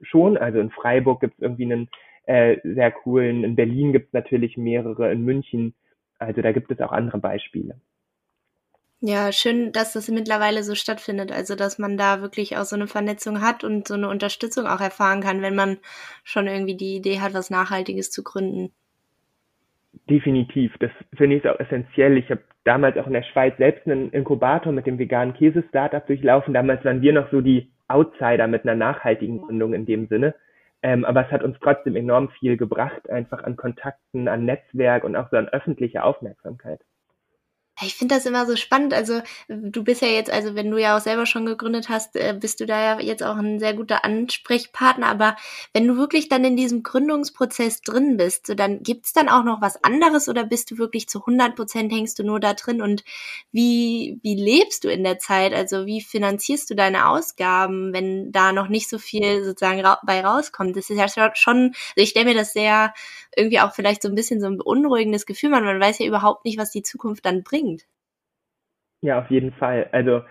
[0.00, 0.36] schon.
[0.36, 1.88] Also in Freiburg gibt es irgendwie einen
[2.24, 5.74] äh, sehr coolen, in Berlin gibt es natürlich mehrere, in München.
[6.18, 7.80] Also da gibt es auch andere Beispiele.
[9.00, 11.30] Ja, schön, dass das mittlerweile so stattfindet.
[11.30, 14.80] Also, dass man da wirklich auch so eine Vernetzung hat und so eine Unterstützung auch
[14.80, 15.78] erfahren kann, wenn man
[16.24, 18.72] schon irgendwie die Idee hat, was Nachhaltiges zu gründen.
[20.10, 20.74] Definitiv.
[20.80, 22.16] Das finde ich auch essentiell.
[22.16, 26.52] Ich habe damals auch in der Schweiz selbst einen Inkubator mit dem veganen Käse-Startup durchlaufen.
[26.52, 30.34] Damals waren wir noch so die Outsider mit einer nachhaltigen Gründung in dem Sinne.
[30.82, 35.14] Ähm, aber es hat uns trotzdem enorm viel gebracht, einfach an Kontakten, an Netzwerk und
[35.14, 36.80] auch so an öffentliche Aufmerksamkeit.
[37.80, 38.92] Ich finde das immer so spannend.
[38.92, 42.36] Also du bist ja jetzt, also wenn du ja auch selber schon gegründet hast, äh,
[42.38, 45.06] bist du da ja jetzt auch ein sehr guter Ansprechpartner.
[45.06, 45.36] Aber
[45.72, 49.60] wenn du wirklich dann in diesem Gründungsprozess drin bist, so dann gibt's dann auch noch
[49.60, 52.82] was anderes oder bist du wirklich zu 100 Prozent hängst du nur da drin?
[52.82, 53.04] Und
[53.52, 55.54] wie, wie lebst du in der Zeit?
[55.54, 60.24] Also wie finanzierst du deine Ausgaben, wenn da noch nicht so viel sozusagen ra bei
[60.24, 60.76] rauskommt?
[60.76, 62.92] Das ist ja schon, also ich stelle mir das sehr
[63.36, 66.44] irgendwie auch vielleicht so ein bisschen so ein beunruhigendes Gefühl, man, man weiß ja überhaupt
[66.44, 67.67] nicht, was die Zukunft dann bringt.
[69.00, 69.88] Ja, auf jeden Fall.
[69.92, 70.22] Also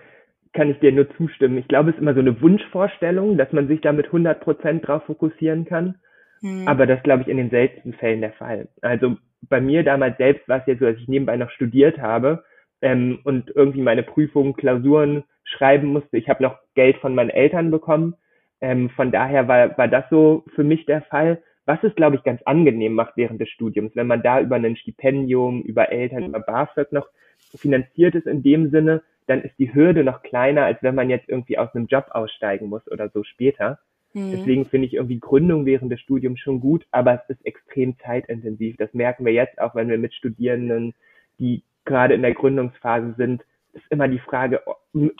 [0.52, 1.58] kann ich dir nur zustimmen.
[1.58, 4.86] Ich glaube, es ist immer so eine Wunschvorstellung, dass man sich da mit 100 Prozent
[4.86, 5.96] drauf fokussieren kann.
[6.40, 6.66] Hm.
[6.66, 8.68] Aber das glaube ich in den seltensten Fällen der Fall.
[8.82, 12.44] Also bei mir damals selbst war es jetzt so, dass ich nebenbei noch studiert habe
[12.80, 16.16] ähm, und irgendwie meine Prüfungen, Klausuren schreiben musste.
[16.16, 18.14] Ich habe noch Geld von meinen Eltern bekommen.
[18.60, 22.22] Ähm, von daher war, war das so für mich der Fall was es, glaube ich,
[22.22, 26.40] ganz angenehm macht während des Studiums, wenn man da über ein Stipendium, über Eltern, über
[26.40, 27.06] BAföG noch
[27.56, 31.28] finanziert ist in dem Sinne, dann ist die Hürde noch kleiner, als wenn man jetzt
[31.28, 33.78] irgendwie aus einem Job aussteigen muss oder so später.
[34.14, 34.32] Mhm.
[34.32, 38.76] Deswegen finde ich irgendwie Gründung während des Studiums schon gut, aber es ist extrem zeitintensiv.
[38.76, 40.94] Das merken wir jetzt auch, wenn wir mit Studierenden,
[41.38, 44.62] die gerade in der Gründungsphase sind, ist immer die Frage,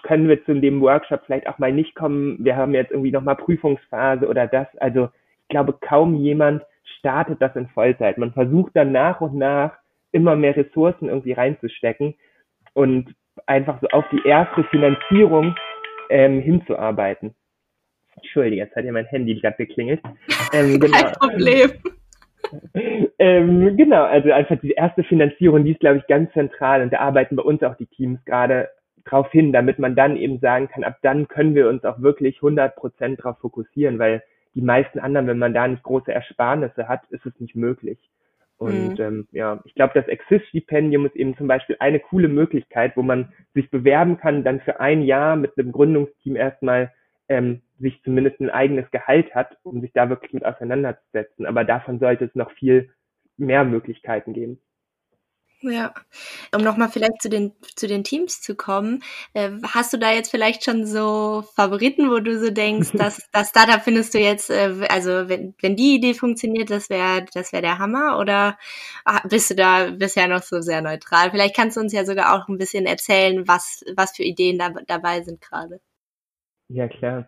[0.03, 2.45] können wir zu dem Workshop vielleicht auch mal nicht kommen?
[2.45, 4.67] Wir haben jetzt irgendwie nochmal Prüfungsphase oder das.
[4.79, 5.11] Also
[5.43, 6.63] ich glaube, kaum jemand
[6.99, 8.19] startet das in Vollzeit.
[8.19, 9.79] Man versucht dann nach und nach
[10.13, 12.15] immer mehr Ressourcen irgendwie reinzustecken
[12.75, 13.15] und
[13.47, 15.55] einfach so auf die erste Finanzierung
[16.11, 17.35] ähm, hinzuarbeiten.
[18.17, 20.01] Entschuldige, jetzt hat ja mein Handy gerade geklingelt.
[20.53, 20.99] Ähm, genau.
[20.99, 21.71] Kein Problem.
[23.19, 26.99] ähm, genau, also einfach die erste Finanzierung, die ist, glaube ich, ganz zentral und da
[27.01, 28.69] arbeiten bei uns auch die Teams gerade
[29.05, 32.37] drauf hin, damit man dann eben sagen kann, ab dann können wir uns auch wirklich
[32.37, 34.23] 100 Prozent darauf fokussieren, weil
[34.55, 37.99] die meisten anderen, wenn man da nicht große Ersparnisse hat, ist es nicht möglich.
[38.59, 39.01] Und mhm.
[39.01, 43.33] ähm, ja, ich glaube, das Exist-Stipendium ist eben zum Beispiel eine coole Möglichkeit, wo man
[43.55, 46.93] sich bewerben kann, dann für ein Jahr mit einem Gründungsteam erstmal
[47.29, 51.47] ähm, sich zumindest ein eigenes Gehalt hat, um sich da wirklich mit auseinanderzusetzen.
[51.47, 52.91] Aber davon sollte es noch viel
[53.37, 54.59] mehr Möglichkeiten geben.
[55.61, 55.93] Ja,
[56.55, 59.03] um nochmal vielleicht zu den, zu den Teams zu kommen,
[59.35, 63.49] äh, hast du da jetzt vielleicht schon so Favoriten, wo du so denkst, dass das
[63.49, 67.63] Startup findest du jetzt, äh, also wenn, wenn die Idee funktioniert, das wäre das wäre
[67.63, 68.57] der Hammer oder
[69.05, 71.33] ah, bist du da bisher noch so sehr neutral?
[71.33, 74.71] Vielleicht kannst du uns ja sogar auch ein bisschen erzählen, was, was für Ideen da,
[74.87, 75.81] dabei sind gerade.
[76.69, 77.27] Ja, klar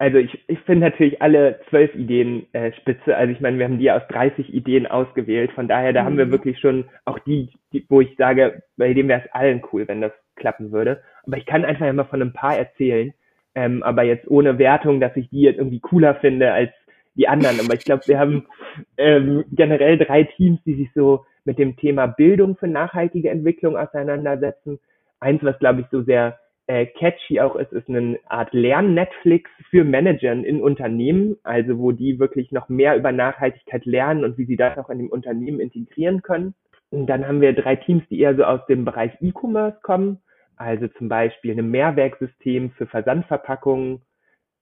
[0.00, 3.14] also ich, ich finde natürlich alle zwölf Ideen äh, spitze.
[3.14, 5.52] Also ich meine, wir haben die aus 30 Ideen ausgewählt.
[5.52, 6.06] Von daher, da mhm.
[6.06, 6.30] haben wir mhm.
[6.30, 10.00] wirklich schon auch die, die, wo ich sage, bei dem wäre es allen cool, wenn
[10.00, 11.02] das klappen würde.
[11.26, 13.12] Aber ich kann einfach immer von ein paar erzählen.
[13.54, 16.70] Ähm, aber jetzt ohne Wertung, dass ich die jetzt irgendwie cooler finde als
[17.14, 17.60] die anderen.
[17.60, 18.46] Aber ich glaube, wir haben
[18.96, 24.78] ähm, generell drei Teams, die sich so mit dem Thema Bildung für nachhaltige Entwicklung auseinandersetzen.
[25.20, 26.38] Eins, was glaube ich so sehr
[26.70, 32.20] äh, catchy auch ist, ist eine Art Lern-Netflix für Manager in Unternehmen, also wo die
[32.20, 36.22] wirklich noch mehr über Nachhaltigkeit lernen und wie sie das auch in dem Unternehmen integrieren
[36.22, 36.54] können.
[36.90, 40.18] Und dann haben wir drei Teams, die eher so aus dem Bereich E-Commerce kommen,
[40.54, 44.02] also zum Beispiel ein Mehrwerksystem für Versandverpackungen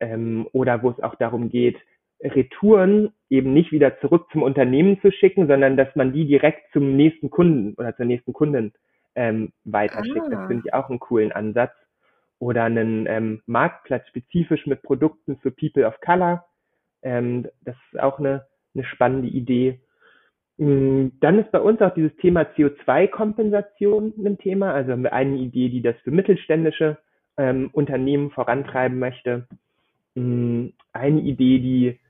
[0.00, 1.76] ähm, oder wo es auch darum geht,
[2.22, 6.96] Retouren eben nicht wieder zurück zum Unternehmen zu schicken, sondern dass man die direkt zum
[6.96, 8.72] nächsten Kunden oder zur nächsten Kundin
[9.14, 10.26] ähm, weiterschickt.
[10.26, 10.30] Ah.
[10.30, 11.72] Das finde ich auch einen coolen Ansatz
[12.38, 16.44] oder einen ähm, Marktplatz spezifisch mit Produkten für People of Color.
[17.02, 19.80] Ähm, das ist auch eine, eine spannende Idee.
[20.58, 24.72] Mm, dann ist bei uns auch dieses Thema CO2-Kompensation ein Thema.
[24.72, 26.98] Also haben wir eine Idee, die das für mittelständische
[27.36, 29.46] ähm, Unternehmen vorantreiben möchte.
[30.14, 32.00] Mm, eine Idee, die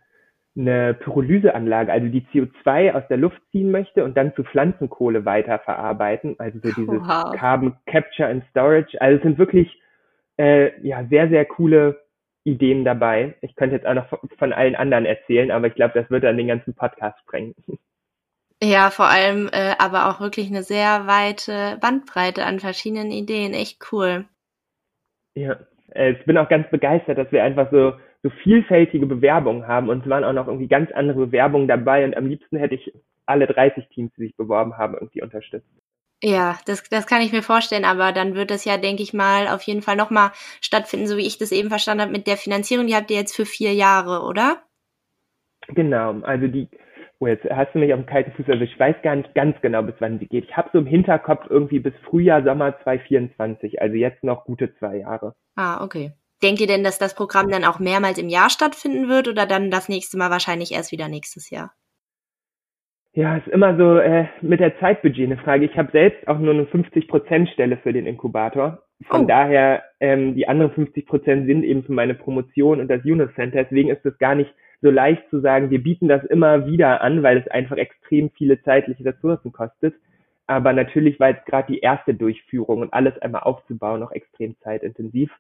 [0.57, 6.35] eine Pyrolyseanlage, also die CO2 aus der Luft ziehen möchte und dann zu Pflanzenkohle weiterverarbeiten.
[6.39, 7.33] Also so dieses wow.
[7.37, 9.01] Carbon Capture and Storage.
[9.01, 9.81] Also es sind wirklich
[10.39, 12.01] äh, ja, sehr, sehr coole
[12.45, 13.35] Ideen dabei.
[13.43, 14.07] Ich könnte jetzt auch noch
[14.39, 17.55] von allen anderen erzählen, aber ich glaube, das wird dann den ganzen Podcast sprengen.
[18.61, 23.55] Ja, vor allem äh, aber auch wirklich eine sehr weite Bandbreite an verschiedenen Ideen.
[23.55, 24.25] Echt cool.
[25.37, 25.61] Ja,
[25.95, 27.93] äh, ich bin auch ganz begeistert, dass wir einfach so,
[28.25, 32.17] so vielfältige Bewerbungen haben und es waren auch noch irgendwie ganz andere Bewerbungen dabei und
[32.17, 32.93] am liebsten hätte ich
[33.27, 35.69] alle 30 Teams, die sich beworben haben, irgendwie unterstützt.
[36.23, 39.47] Ja, das, das kann ich mir vorstellen, aber dann wird das ja, denke ich mal,
[39.47, 42.89] auf jeden Fall nochmal stattfinden, so wie ich das eben verstanden habe mit der Finanzierung.
[42.89, 44.63] Die habt ihr jetzt für vier Jahre, oder?
[45.69, 46.69] Genau, also die,
[47.21, 49.61] oh, jetzt hast du mich auf dem kalten Fuß, also ich weiß gar nicht ganz
[49.61, 50.45] genau, bis wann sie geht.
[50.45, 54.97] Ich habe so im Hinterkopf irgendwie bis Frühjahr, Sommer 2024, also jetzt noch gute zwei
[54.97, 55.35] Jahre.
[55.55, 56.13] Ah, okay.
[56.43, 59.71] Denkt ihr denn, dass das Programm dann auch mehrmals im Jahr stattfinden wird oder dann
[59.71, 61.73] das nächste Mal wahrscheinlich erst wieder nächstes Jahr?
[63.19, 65.65] Ja, ist immer so äh, mit der Zeitbudget eine Frage.
[65.65, 68.85] Ich habe selbst auch nur eine 50%-Stelle für den Inkubator.
[69.09, 69.27] Von oh.
[69.27, 73.65] daher, ähm, die anderen 50% sind eben für meine Promotion und das Unit Center.
[73.65, 77.25] Deswegen ist es gar nicht so leicht zu sagen, wir bieten das immer wieder an,
[77.25, 79.97] weil es einfach extrem viele zeitliche Ressourcen kostet.
[80.47, 85.33] Aber natürlich war jetzt gerade die erste Durchführung und alles einmal aufzubauen noch extrem zeitintensiv.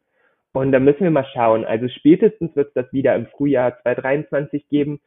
[0.52, 1.64] Und da müssen wir mal schauen.
[1.64, 4.98] Also spätestens wird es das wieder im Frühjahr 2023 geben.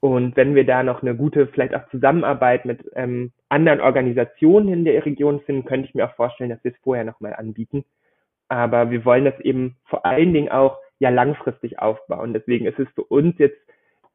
[0.00, 4.84] Und wenn wir da noch eine gute, vielleicht auch Zusammenarbeit mit ähm, anderen Organisationen in
[4.84, 7.84] der Region finden, könnte ich mir auch vorstellen, dass wir es vorher nochmal anbieten.
[8.48, 12.32] Aber wir wollen das eben vor allen Dingen auch ja langfristig aufbauen.
[12.32, 13.58] Deswegen ist es für uns jetzt,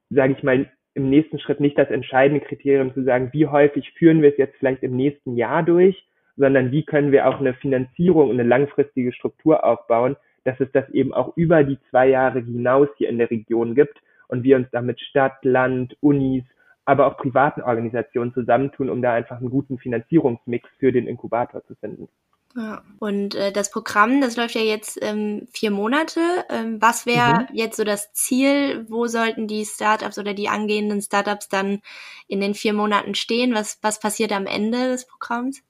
[0.09, 4.21] sage ich mal, im nächsten Schritt nicht das entscheidende Kriterium zu sagen, wie häufig führen
[4.21, 8.29] wir es jetzt vielleicht im nächsten Jahr durch, sondern wie können wir auch eine Finanzierung
[8.29, 10.15] und eine langfristige Struktur aufbauen,
[10.45, 13.99] dass es das eben auch über die zwei Jahre hinaus hier in der Region gibt
[14.27, 16.43] und wir uns da mit Stadt, Land, Unis,
[16.85, 21.75] aber auch privaten Organisationen zusammentun, um da einfach einen guten Finanzierungsmix für den Inkubator zu
[21.75, 22.09] finden.
[22.55, 22.83] Ja.
[22.99, 26.19] Und äh, das Programm, das läuft ja jetzt ähm, vier Monate.
[26.49, 27.47] Ähm, was wäre mhm.
[27.53, 28.85] jetzt so das Ziel?
[28.89, 31.81] Wo sollten die Startups oder die angehenden Startups dann
[32.27, 33.55] in den vier Monaten stehen?
[33.55, 35.63] Was, was passiert am Ende des Programms?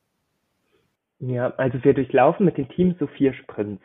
[1.20, 3.82] Ja, also wir durchlaufen mit den Teams so vier Sprints.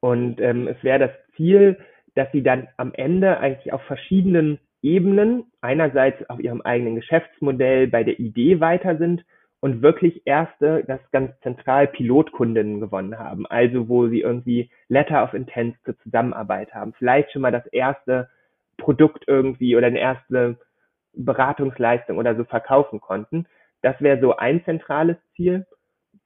[0.00, 1.78] Und ähm, es wäre das Ziel,
[2.14, 8.04] dass sie dann am Ende eigentlich auf verschiedenen Ebenen einerseits auf ihrem eigenen Geschäftsmodell bei
[8.04, 9.24] der Idee weiter sind
[9.60, 13.46] und wirklich erste, das ganz zentral Pilotkundinnen gewonnen haben.
[13.46, 16.92] Also wo sie irgendwie Letter of Intent zur Zusammenarbeit haben.
[16.98, 18.28] Vielleicht schon mal das erste
[18.76, 20.58] Produkt irgendwie oder eine erste
[21.14, 23.46] Beratungsleistung oder so verkaufen konnten.
[23.80, 25.66] Das wäre so ein zentrales Ziel.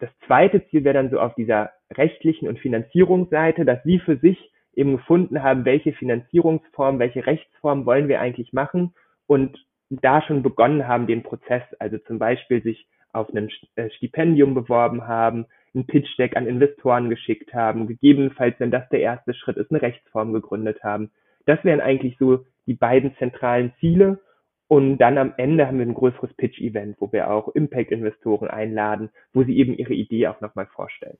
[0.00, 4.47] Das zweite Ziel wäre dann so auf dieser rechtlichen und Finanzierungsseite, dass sie für sich
[4.78, 8.94] eben gefunden haben, welche Finanzierungsform, welche Rechtsform wollen wir eigentlich machen
[9.26, 9.58] und
[9.90, 15.06] da schon begonnen haben, den Prozess, also zum Beispiel sich auf ein äh, Stipendium beworben
[15.08, 19.82] haben, ein Pitch-Deck an Investoren geschickt haben, gegebenenfalls, wenn das der erste Schritt ist, eine
[19.82, 21.10] Rechtsform gegründet haben.
[21.46, 24.20] Das wären eigentlich so die beiden zentralen Ziele.
[24.68, 29.42] Und dann am Ende haben wir ein größeres Pitch-Event, wo wir auch Impact-Investoren einladen, wo
[29.42, 31.16] sie eben ihre Idee auch nochmal vorstellen.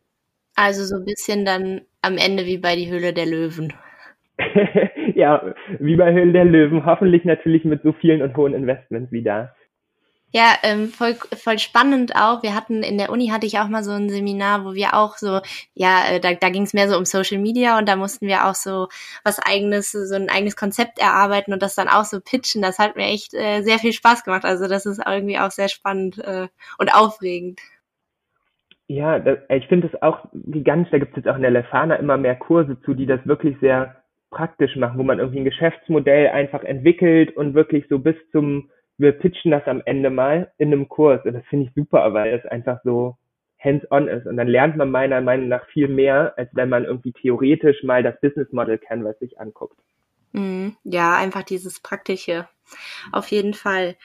[0.58, 3.72] Also so ein bisschen dann am Ende wie bei die Höhle der Löwen.
[5.14, 6.84] ja, wie bei Höhle der Löwen.
[6.84, 9.54] Hoffentlich natürlich mit so vielen und hohen Investments wie da.
[10.32, 12.42] Ja, ähm, voll, voll spannend auch.
[12.42, 15.16] Wir hatten in der Uni hatte ich auch mal so ein Seminar, wo wir auch
[15.16, 15.40] so,
[15.74, 18.46] ja, äh, da, da ging es mehr so um Social Media und da mussten wir
[18.46, 18.88] auch so
[19.22, 22.62] was eigenes, so ein eigenes Konzept erarbeiten und das dann auch so pitchen.
[22.62, 24.44] Das hat mir echt äh, sehr viel Spaß gemacht.
[24.44, 27.60] Also das ist irgendwie auch sehr spannend äh, und aufregend.
[28.88, 30.90] Ja, das, ich finde es auch gigantisch.
[30.90, 33.56] Da gibt es jetzt auch in der Lefana immer mehr Kurse zu, die das wirklich
[33.60, 38.70] sehr praktisch machen, wo man irgendwie ein Geschäftsmodell einfach entwickelt und wirklich so bis zum
[38.98, 42.34] wir pitchen das am Ende mal in einem Kurs und das finde ich super, weil
[42.34, 43.16] es einfach so
[43.62, 47.12] hands-on ist und dann lernt man meiner Meinung nach viel mehr, als wenn man irgendwie
[47.12, 49.78] theoretisch mal das Business Model Canvas sich anguckt.
[50.32, 50.76] Mhm.
[50.84, 52.48] Ja, einfach dieses Praktische.
[53.12, 53.96] Auf jeden Fall.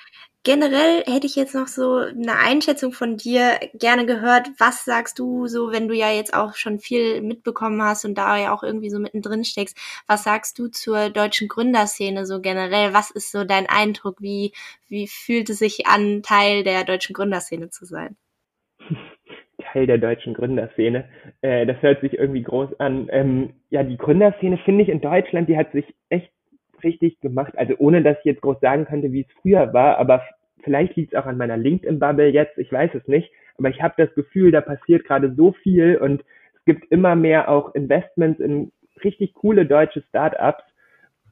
[0.46, 4.50] Generell hätte ich jetzt noch so eine Einschätzung von dir gerne gehört.
[4.60, 8.38] Was sagst du so, wenn du ja jetzt auch schon viel mitbekommen hast und da
[8.38, 9.78] ja auch irgendwie so mittendrin steckst?
[10.06, 12.94] Was sagst du zur deutschen Gründerszene so generell?
[12.94, 14.22] Was ist so dein Eindruck?
[14.22, 14.52] Wie,
[14.90, 18.18] wie fühlt es sich an, Teil der deutschen Gründerszene zu sein?
[19.72, 21.08] Teil der deutschen Gründerszene.
[21.42, 23.08] Äh, das hört sich irgendwie groß an.
[23.12, 26.34] Ähm, ja, die Gründerszene finde ich in Deutschland, die hat sich echt
[26.84, 27.54] richtig gemacht.
[27.58, 30.22] Also ohne dass ich jetzt groß sagen könnte, wie es früher war, aber
[30.64, 33.32] vielleicht liegt es auch an meiner LinkedIn-Bubble jetzt, ich weiß es nicht.
[33.58, 36.24] Aber ich habe das Gefühl, da passiert gerade so viel und
[36.56, 38.72] es gibt immer mehr auch Investments in
[39.04, 40.64] richtig coole deutsche Startups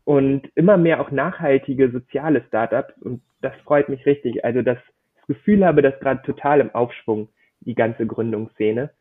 [0.04, 4.44] und immer mehr auch nachhaltige soziale Startups und das freut mich richtig.
[4.46, 4.78] Also das,
[5.32, 7.30] Gefühl habe, das gerade total im Aufschwung,
[7.62, 8.92] die ganze Gründungsszene.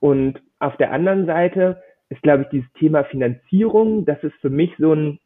[0.00, 4.72] Und auf der anderen Seite ist, glaube ich, dieses Thema Finanzierung, das ist für mich
[4.78, 5.18] so ein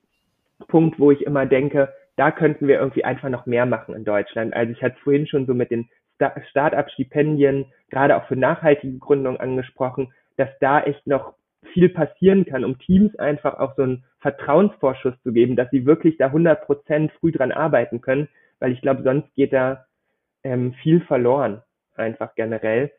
[0.68, 4.54] Punkt, wo ich immer denke, da könnten wir irgendwie einfach noch mehr machen in Deutschland.
[4.54, 5.88] Also ich hatte es vorhin schon so mit den
[6.50, 11.34] Start-up-Stipendien, gerade auch für nachhaltige Gründung angesprochen, dass da echt noch
[11.72, 16.16] viel passieren kann, um Teams einfach auch so einen Vertrauensvorschuss zu geben, dass sie wirklich
[16.16, 18.28] da 100 Prozent früh dran arbeiten können,
[18.60, 19.84] weil ich glaube, sonst geht da
[20.42, 21.62] ähm, viel verloren,
[21.96, 22.92] einfach generell.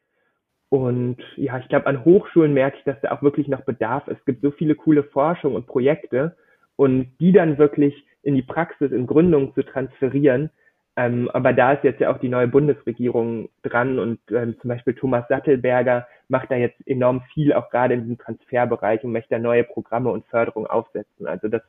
[0.70, 4.20] Und ja, ich glaube, an Hochschulen merke ich, dass da auch wirklich noch Bedarf ist.
[4.20, 6.36] Es gibt so viele coole Forschung und Projekte
[6.78, 10.50] und die dann wirklich in die Praxis, in Gründung zu transferieren.
[10.96, 14.96] Ähm, aber da ist jetzt ja auch die neue Bundesregierung dran und ähm, zum Beispiel
[14.96, 19.40] Thomas Sattelberger macht da jetzt enorm viel, auch gerade in diesem Transferbereich und möchte da
[19.40, 21.28] neue Programme und Förderung aufsetzen.
[21.28, 21.62] Also das,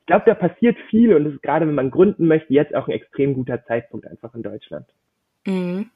[0.00, 2.88] ich glaube, da passiert viel und es ist gerade, wenn man gründen möchte, jetzt auch
[2.88, 4.86] ein extrem guter Zeitpunkt einfach in Deutschland.
[5.46, 5.90] Mhm.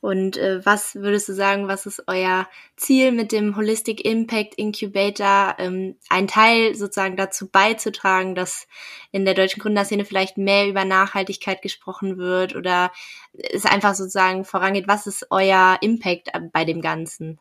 [0.00, 5.54] Und äh, was würdest du sagen, was ist euer Ziel mit dem Holistic Impact Incubator,
[5.58, 8.68] ähm, ein Teil sozusagen dazu beizutragen, dass
[9.12, 12.90] in der deutschen Gründerszene vielleicht mehr über Nachhaltigkeit gesprochen wird oder
[13.32, 14.88] es einfach sozusagen vorangeht?
[14.88, 17.38] Was ist euer Impact bei dem Ganzen?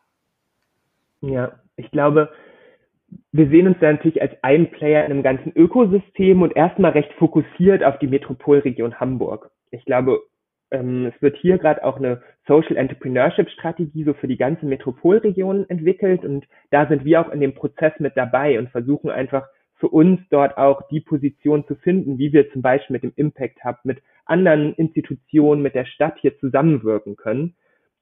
[1.21, 2.31] Ja, ich glaube,
[3.31, 7.11] wir sehen uns da natürlich als ein Player in einem ganzen Ökosystem und erstmal recht
[7.13, 9.51] fokussiert auf die Metropolregion Hamburg.
[9.71, 10.21] Ich glaube,
[10.73, 16.25] es wird hier gerade auch eine Social Entrepreneurship Strategie so für die ganze Metropolregion entwickelt
[16.25, 20.19] und da sind wir auch in dem Prozess mit dabei und versuchen einfach für uns
[20.31, 24.01] dort auch die Position zu finden, wie wir zum Beispiel mit dem Impact Hub, mit
[24.25, 27.55] anderen Institutionen, mit der Stadt hier zusammenwirken können.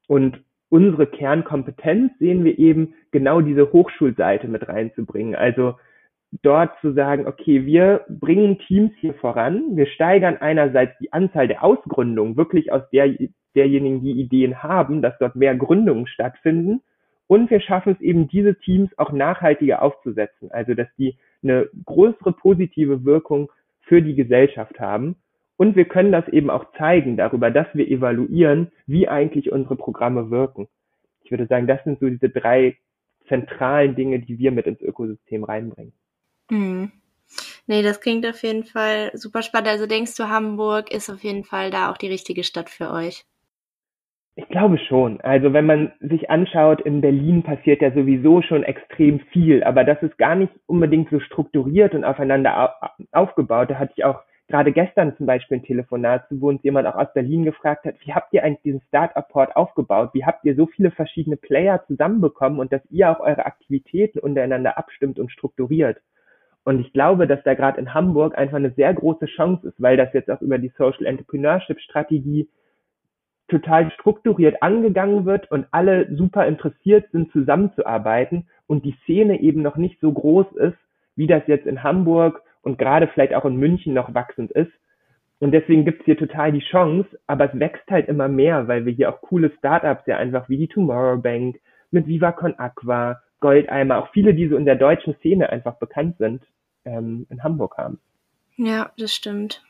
[0.08, 5.36] Und unsere Kernkompetenz sehen wir eben genau diese Hochschulseite mit reinzubringen.
[5.36, 5.76] Also
[6.44, 11.64] dort zu sagen, okay, wir bringen Teams hier voran, wir steigern einerseits die Anzahl der
[11.64, 13.14] Ausgründungen, wirklich aus der,
[13.56, 16.82] derjenigen, die Ideen haben, dass dort mehr Gründungen stattfinden
[17.32, 22.34] und wir schaffen es eben, diese Teams auch nachhaltiger aufzusetzen, also dass die eine größere
[22.34, 25.16] positive Wirkung für die Gesellschaft haben.
[25.56, 30.30] Und wir können das eben auch zeigen darüber, dass wir evaluieren, wie eigentlich unsere Programme
[30.30, 30.68] wirken.
[31.24, 32.76] Ich würde sagen, das sind so diese drei
[33.30, 35.94] zentralen Dinge, die wir mit ins Ökosystem reinbringen.
[36.52, 36.92] Mhm.
[37.66, 39.70] Nee, das klingt auf jeden Fall super spannend.
[39.70, 43.24] Also denkst du, Hamburg ist auf jeden Fall da auch die richtige Stadt für euch?
[44.36, 45.22] Ich glaube schon.
[45.22, 50.02] Also wenn man sich anschaut, in Berlin passiert ja sowieso schon extrem viel, aber das
[50.04, 52.80] ist gar nicht unbedingt so strukturiert und aufeinander
[53.12, 53.70] aufgebaut.
[53.70, 56.96] Da hatte ich auch gerade gestern zum Beispiel ein Telefonat zu, wo uns jemand auch
[56.96, 60.10] aus Berlin gefragt hat, wie habt ihr eigentlich diesen Startup-Port aufgebaut?
[60.14, 64.78] Wie habt ihr so viele verschiedene Player zusammenbekommen und dass ihr auch eure Aktivitäten untereinander
[64.78, 65.98] abstimmt und strukturiert?
[66.64, 69.98] Und ich glaube, dass da gerade in Hamburg einfach eine sehr große Chance ist, weil
[69.98, 72.48] das jetzt auch über die Social Entrepreneurship Strategie
[73.48, 79.76] total strukturiert angegangen wird und alle super interessiert sind, zusammenzuarbeiten und die Szene eben noch
[79.76, 80.78] nicht so groß ist,
[81.16, 84.72] wie das jetzt in Hamburg und gerade vielleicht auch in München noch wachsend ist.
[85.40, 88.94] Und deswegen gibt's hier total die Chance, aber es wächst halt immer mehr, weil wir
[88.94, 91.60] hier auch coole Startups ja einfach wie die Tomorrow Bank,
[91.90, 96.44] mit Viva Aqua, Goldeimer, auch viele, die so in der deutschen Szene einfach bekannt sind,
[96.86, 98.00] ähm, in Hamburg haben.
[98.56, 99.64] Ja, das stimmt.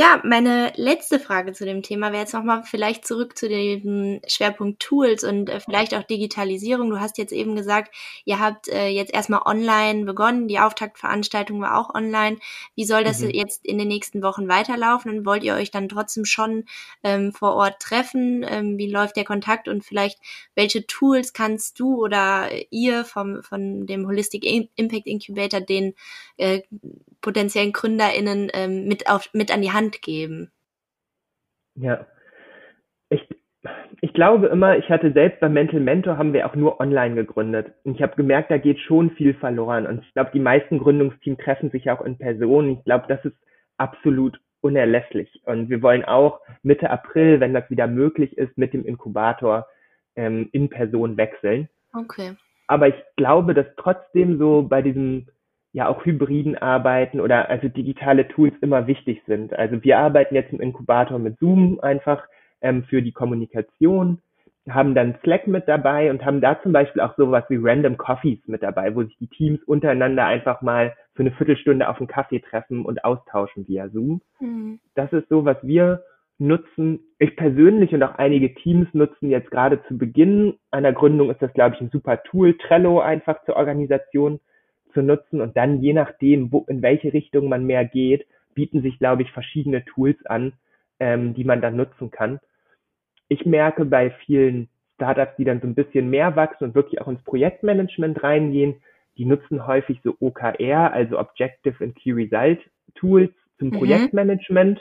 [0.00, 4.78] Ja, meine letzte Frage zu dem Thema wäre jetzt nochmal vielleicht zurück zu dem Schwerpunkt
[4.78, 6.88] Tools und äh, vielleicht auch Digitalisierung.
[6.88, 7.92] Du hast jetzt eben gesagt,
[8.24, 12.36] ihr habt äh, jetzt erstmal online begonnen, die Auftaktveranstaltung war auch online.
[12.76, 13.30] Wie soll das mhm.
[13.30, 16.66] jetzt in den nächsten Wochen weiterlaufen und wollt ihr euch dann trotzdem schon
[17.02, 18.46] ähm, vor Ort treffen?
[18.48, 20.20] Ähm, wie läuft der Kontakt und vielleicht
[20.54, 24.44] welche Tools kannst du oder ihr vom, von dem Holistic
[24.76, 25.94] Impact Incubator den
[26.36, 26.62] äh,
[27.20, 30.50] potenziellen GründerInnen ähm, mit, auf, mit an die Hand geben?
[31.74, 32.06] Ja.
[33.10, 33.26] Ich,
[34.00, 37.74] ich glaube immer, ich hatte selbst bei Mental Mentor haben wir auch nur online gegründet.
[37.84, 39.86] Und ich habe gemerkt, da geht schon viel verloren.
[39.86, 42.70] Und ich glaube, die meisten Gründungsteams treffen sich auch in Person.
[42.70, 43.36] Ich glaube, das ist
[43.76, 45.40] absolut unerlässlich.
[45.44, 49.66] Und wir wollen auch Mitte April, wenn das wieder möglich ist, mit dem Inkubator
[50.16, 51.68] ähm, in Person wechseln.
[51.94, 52.32] Okay.
[52.66, 55.28] Aber ich glaube, dass trotzdem so bei diesem
[55.72, 59.52] ja auch hybriden Arbeiten oder also digitale Tools immer wichtig sind.
[59.52, 62.24] Also wir arbeiten jetzt im Inkubator mit Zoom einfach
[62.60, 64.20] ähm, für die Kommunikation,
[64.68, 68.40] haben dann Slack mit dabei und haben da zum Beispiel auch sowas wie Random Coffees
[68.46, 72.40] mit dabei, wo sich die Teams untereinander einfach mal für eine Viertelstunde auf einen Kaffee
[72.40, 74.20] treffen und austauschen via Zoom.
[74.40, 74.80] Mhm.
[74.94, 76.02] Das ist so, was wir
[76.38, 77.00] nutzen.
[77.18, 81.52] Ich persönlich und auch einige Teams nutzen jetzt gerade zu Beginn einer Gründung ist das,
[81.52, 82.56] glaube ich, ein super Tool.
[82.58, 84.40] Trello einfach zur Organisation
[84.98, 88.98] zu nutzen und dann je nachdem, wo, in welche Richtung man mehr geht, bieten sich,
[88.98, 90.54] glaube ich, verschiedene Tools an,
[90.98, 92.40] ähm, die man dann nutzen kann.
[93.28, 97.06] Ich merke bei vielen Startups, die dann so ein bisschen mehr wachsen und wirklich auch
[97.06, 98.82] ins Projektmanagement reingehen,
[99.16, 102.58] die nutzen häufig so OKR, also Objective and Key Result
[102.96, 103.30] Tools
[103.60, 103.78] zum mhm.
[103.78, 104.80] Projektmanagement.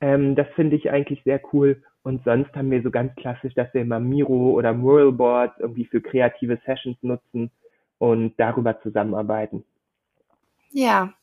[0.00, 1.82] Ähm, das finde ich eigentlich sehr cool.
[2.04, 5.86] Und sonst haben wir so ganz klassisch, dass wir immer Miro oder Mural Boards irgendwie
[5.86, 7.50] für kreative Sessions nutzen
[8.04, 9.64] und darüber zusammenarbeiten.
[10.70, 11.14] Ja,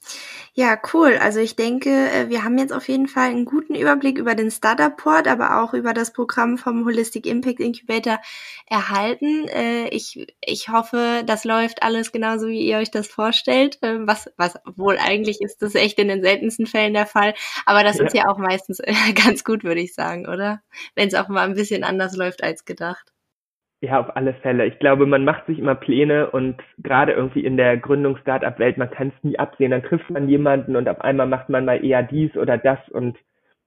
[0.54, 1.18] ja, cool.
[1.22, 4.52] Also ich denke, äh, wir haben jetzt auf jeden Fall einen guten Überblick über den
[4.52, 8.20] Startup Port, aber auch über das Programm vom Holistic Impact Incubator
[8.68, 9.48] erhalten.
[9.48, 13.80] Äh, ich, ich hoffe, das läuft alles genauso, wie ihr euch das vorstellt.
[13.82, 17.34] Ähm, was, was wohl eigentlich ist das echt in den seltensten Fällen der Fall.
[17.66, 18.06] Aber das ja.
[18.06, 18.82] ist ja auch meistens
[19.26, 20.62] ganz gut, würde ich sagen, oder?
[20.96, 23.11] Wenn es auch mal ein bisschen anders läuft als gedacht.
[23.84, 24.68] Ja, auf alle Fälle.
[24.68, 29.12] Ich glaube, man macht sich immer Pläne und gerade irgendwie in der Gründungs-Startup-Welt, man kann
[29.16, 29.72] es nie absehen.
[29.72, 33.18] Dann trifft man jemanden und auf einmal macht man mal eher dies oder das und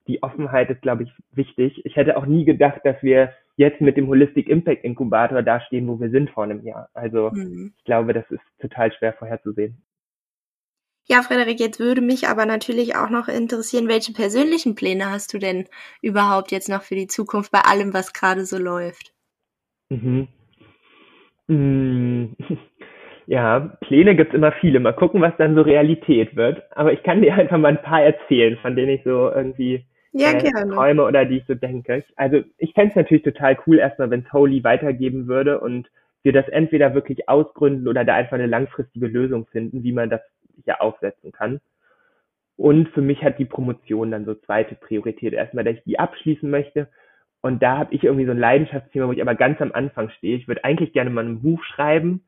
[0.07, 1.85] die Offenheit ist, glaube ich, wichtig.
[1.85, 5.99] Ich hätte auch nie gedacht, dass wir jetzt mit dem Holistic Impact Inkubator dastehen, wo
[5.99, 6.91] wir sind vor einem Jahr.
[6.95, 7.73] Also mhm.
[7.77, 9.83] ich glaube, das ist total schwer vorherzusehen.
[11.07, 15.39] Ja, Frederik, jetzt würde mich aber natürlich auch noch interessieren, welche persönlichen Pläne hast du
[15.39, 15.67] denn
[16.01, 19.14] überhaupt jetzt noch für die Zukunft bei allem, was gerade so läuft?
[19.95, 20.29] Mhm.
[21.49, 22.37] Mm.
[23.27, 24.81] Ja, Pläne gibt's immer viele.
[24.81, 26.63] Mal gucken, was dann so Realität wird.
[26.77, 30.33] Aber ich kann dir einfach mal ein paar erzählen, von denen ich so irgendwie ja,
[30.33, 32.05] äh, träume oder die ich so denke.
[32.17, 35.89] Also ich fände es natürlich total cool, erstmal, wenn es Holy weitergeben würde und
[36.23, 40.21] wir das entweder wirklich ausgründen oder da einfach eine langfristige Lösung finden, wie man das
[40.67, 41.61] ja aufsetzen kann.
[42.57, 45.33] Und für mich hat die Promotion dann so zweite Priorität.
[45.33, 46.89] Erstmal, dass ich die abschließen möchte
[47.45, 50.35] und da habe ich irgendwie so ein Leidenschaftsthema, wo ich aber ganz am Anfang stehe.
[50.35, 52.23] Ich würde eigentlich gerne mal ein Buch schreiben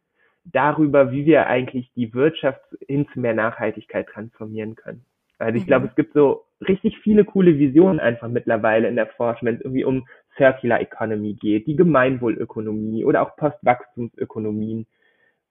[0.45, 5.07] darüber, wie wir eigentlich die Wirtschaft hin zu mehr Nachhaltigkeit transformieren können.
[5.39, 5.69] Also ich mhm.
[5.69, 9.63] glaube, es gibt so richtig viele coole Visionen einfach mittlerweile in der Forschung, wenn es
[9.63, 10.07] irgendwie um
[10.37, 14.87] Circular Economy geht, die Gemeinwohlökonomie oder auch Postwachstumsökonomien.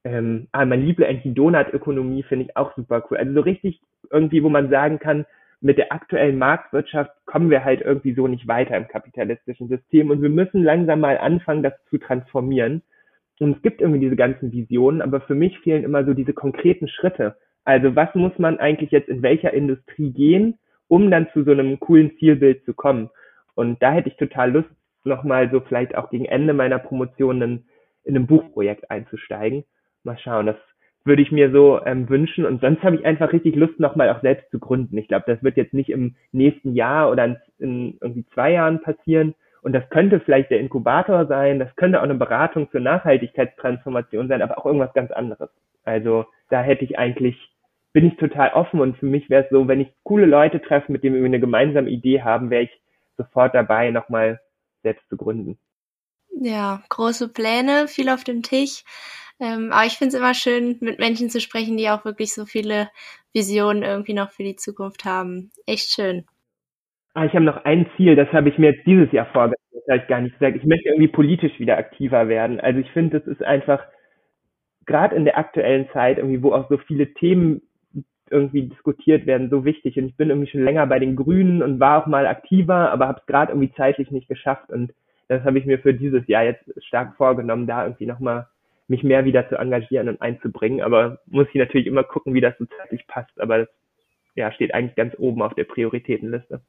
[0.03, 3.17] Ähm, ah, mein Liebling die Donutökonomie finde ich auch super cool.
[3.17, 5.25] Also so richtig irgendwie, wo man sagen kann,
[5.65, 10.21] mit der aktuellen Marktwirtschaft kommen wir halt irgendwie so nicht weiter im kapitalistischen System und
[10.21, 12.83] wir müssen langsam mal anfangen, das zu transformieren.
[13.39, 16.87] Und es gibt irgendwie diese ganzen Visionen, aber für mich fehlen immer so diese konkreten
[16.87, 17.35] Schritte.
[17.63, 21.79] Also was muss man eigentlich jetzt in welcher Industrie gehen, um dann zu so einem
[21.79, 23.09] coolen Zielbild zu kommen?
[23.55, 24.69] Und da hätte ich total Lust,
[25.03, 27.65] nochmal so vielleicht auch gegen Ende meiner Promotion in,
[28.03, 29.63] in einem Buchprojekt einzusteigen.
[30.03, 30.57] Mal schauen, das
[31.05, 32.45] würde ich mir so ähm, wünschen.
[32.45, 34.97] Und sonst habe ich einfach richtig Lust, nochmal auch selbst zu gründen.
[34.97, 38.81] Ich glaube, das wird jetzt nicht im nächsten Jahr oder in, in irgendwie zwei Jahren
[38.81, 39.35] passieren.
[39.61, 44.43] Und das könnte vielleicht der Inkubator sein, das könnte auch eine Beratung für Nachhaltigkeitstransformation sein,
[44.43, 45.49] aber auch irgendwas ganz anderes.
[45.83, 47.35] Also da hätte ich eigentlich,
[47.91, 50.91] bin ich total offen und für mich wäre es so, wenn ich coole Leute treffe,
[50.91, 52.81] mit denen wir eine gemeinsame Idee haben, wäre ich
[53.17, 54.39] sofort dabei, nochmal
[54.83, 55.57] selbst zu gründen.
[56.29, 58.83] Ja, große Pläne, viel auf dem Tisch.
[59.39, 62.45] Ähm, aber ich finde es immer schön, mit Menschen zu sprechen, die auch wirklich so
[62.45, 62.89] viele
[63.33, 65.51] Visionen irgendwie noch für die Zukunft haben.
[65.65, 66.25] Echt schön.
[67.13, 69.87] Ah, ich habe noch ein Ziel, das habe ich mir jetzt dieses Jahr vorgestellt, das
[69.87, 70.57] habe ich gar nicht gesagt.
[70.57, 72.59] Ich möchte irgendwie politisch wieder aktiver werden.
[72.59, 73.83] Also ich finde, das ist einfach
[74.85, 77.61] gerade in der aktuellen Zeit irgendwie, wo auch so viele Themen
[78.29, 79.97] irgendwie diskutiert werden, so wichtig.
[79.97, 83.07] Und ich bin irgendwie schon länger bei den Grünen und war auch mal aktiver, aber
[83.07, 84.69] habe es gerade irgendwie zeitlich nicht geschafft.
[84.69, 84.93] Und
[85.27, 88.47] das habe ich mir für dieses Jahr jetzt stark vorgenommen, da irgendwie nochmal
[88.87, 90.81] mich mehr wieder zu engagieren und einzubringen.
[90.81, 93.39] Aber muss ich natürlich immer gucken, wie das so zeitlich passt.
[93.39, 93.69] Aber das
[94.35, 96.61] ja, steht eigentlich ganz oben auf der Prioritätenliste.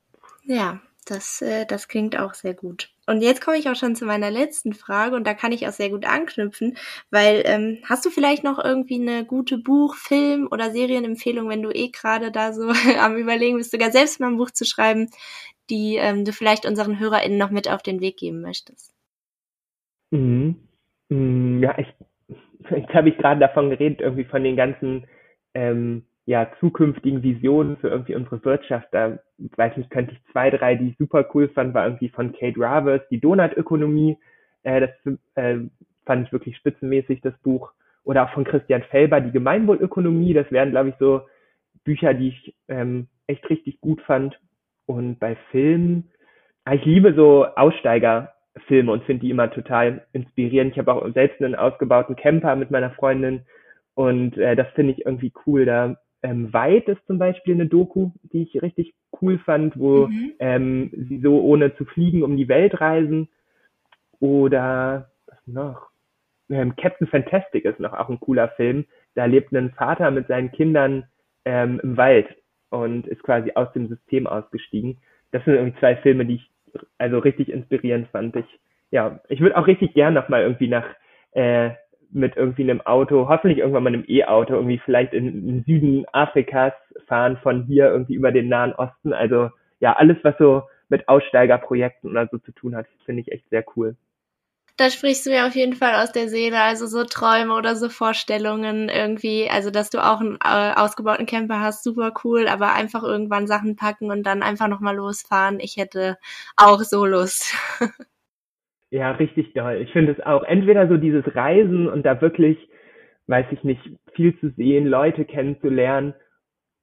[0.44, 2.90] Ja, das, äh, das klingt auch sehr gut.
[3.06, 5.72] Und jetzt komme ich auch schon zu meiner letzten Frage und da kann ich auch
[5.72, 6.76] sehr gut anknüpfen,
[7.10, 11.70] weil ähm, hast du vielleicht noch irgendwie eine gute Buch-, Film- oder Serienempfehlung, wenn du
[11.70, 12.68] eh gerade da so
[13.00, 15.08] am Überlegen bist, sogar selbst mal ein Buch zu schreiben,
[15.70, 18.92] die ähm, du vielleicht unseren HörerInnen noch mit auf den Weg geben möchtest?
[20.10, 20.65] Mhm.
[21.08, 21.92] Mm, ja, ich,
[22.70, 25.06] jetzt habe ich gerade davon geredet, irgendwie von den ganzen
[25.54, 28.88] ähm, ja, zukünftigen Visionen für irgendwie unsere Wirtschaft.
[28.90, 32.32] Da weiß nicht, könnte ich zwei, drei, die ich super cool fand, war irgendwie von
[32.32, 34.18] Kate Ravers, die Donutökonomie.
[34.64, 35.58] Äh, das äh,
[36.04, 37.72] fand ich wirklich spitzenmäßig, das Buch.
[38.02, 40.34] Oder auch von Christian Felber, die Gemeinwohlökonomie.
[40.34, 41.22] Das wären, glaube ich, so
[41.84, 44.38] Bücher, die ich ähm, echt richtig gut fand.
[44.86, 46.10] Und bei Filmen,
[46.64, 47.46] ah, ich liebe so
[48.56, 50.72] Aussteigerfilme und finde die immer total inspirierend.
[50.72, 53.42] Ich habe auch selbst einen ausgebauten Camper mit meiner Freundin
[53.94, 55.64] und äh, das finde ich irgendwie cool.
[55.64, 60.32] Da ähm, Weit ist zum Beispiel eine Doku, die ich richtig cool fand, wo mhm.
[60.38, 63.28] ähm, sie so ohne zu fliegen um die Welt reisen.
[64.18, 65.90] Oder was noch?
[66.48, 68.86] Ähm, Captain Fantastic ist noch auch ein cooler Film.
[69.14, 71.04] Da lebt ein Vater mit seinen Kindern
[71.44, 72.28] ähm, im Wald
[72.70, 74.98] und ist quasi aus dem System ausgestiegen.
[75.32, 76.50] Das sind irgendwie zwei Filme, die ich
[76.98, 78.36] also richtig inspirierend fand.
[78.36, 78.60] Ich,
[78.90, 80.86] ja, ich würde auch richtig gern noch mal irgendwie nach
[81.32, 81.70] äh,
[82.10, 86.72] mit irgendwie einem Auto, hoffentlich irgendwann mal einem E-Auto, irgendwie vielleicht in, in Süden Afrikas
[87.06, 89.12] fahren von hier irgendwie über den Nahen Osten.
[89.12, 89.50] Also
[89.80, 93.64] ja, alles, was so mit Aussteigerprojekten oder so zu tun hat, finde ich echt sehr
[93.76, 93.96] cool.
[94.78, 97.88] Da sprichst du mir auf jeden Fall aus der Seele, also so Träume oder so
[97.88, 103.02] Vorstellungen irgendwie, also dass du auch einen äh, ausgebauten Camper hast, super cool, aber einfach
[103.02, 105.60] irgendwann Sachen packen und dann einfach nochmal losfahren.
[105.60, 106.18] Ich hätte
[106.56, 107.54] auch so Lust.
[108.90, 109.80] Ja, richtig toll.
[109.82, 110.44] Ich finde es auch.
[110.44, 112.56] Entweder so dieses Reisen und da wirklich,
[113.26, 113.80] weiß ich nicht,
[114.14, 116.14] viel zu sehen, Leute kennenzulernen.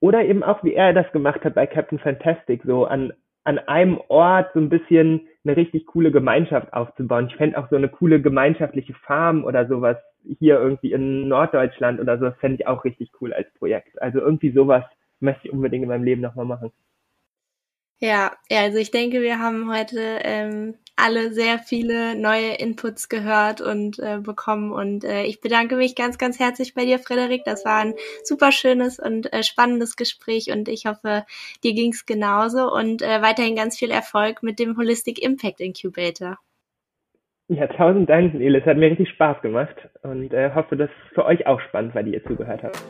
[0.01, 3.13] Oder eben auch, wie er das gemacht hat bei Captain Fantastic, so an,
[3.45, 7.27] an einem Ort so ein bisschen eine richtig coole Gemeinschaft aufzubauen.
[7.27, 9.97] Ich fände auch so eine coole gemeinschaftliche Farm oder sowas
[10.39, 14.01] hier irgendwie in Norddeutschland oder so, fände ich auch richtig cool als Projekt.
[14.01, 14.85] Also irgendwie sowas
[15.19, 16.71] möchte ich unbedingt in meinem Leben nochmal machen.
[17.99, 23.61] Ja, ja, also ich denke, wir haben heute ähm, alle sehr viele neue Inputs gehört
[23.61, 24.71] und äh, bekommen.
[24.71, 27.43] Und äh, ich bedanke mich ganz, ganz herzlich bei dir, Frederik.
[27.45, 31.25] Das war ein super schönes und äh, spannendes Gespräch und ich hoffe,
[31.63, 36.37] dir ging's genauso und äh, weiterhin ganz viel Erfolg mit dem Holistic Impact Incubator.
[37.49, 38.59] Ja, tausend Dank, Nele.
[38.59, 41.93] Es hat mir richtig Spaß gemacht und äh, hoffe, dass es für euch auch spannend
[41.93, 42.81] war, die ihr zugehört habt.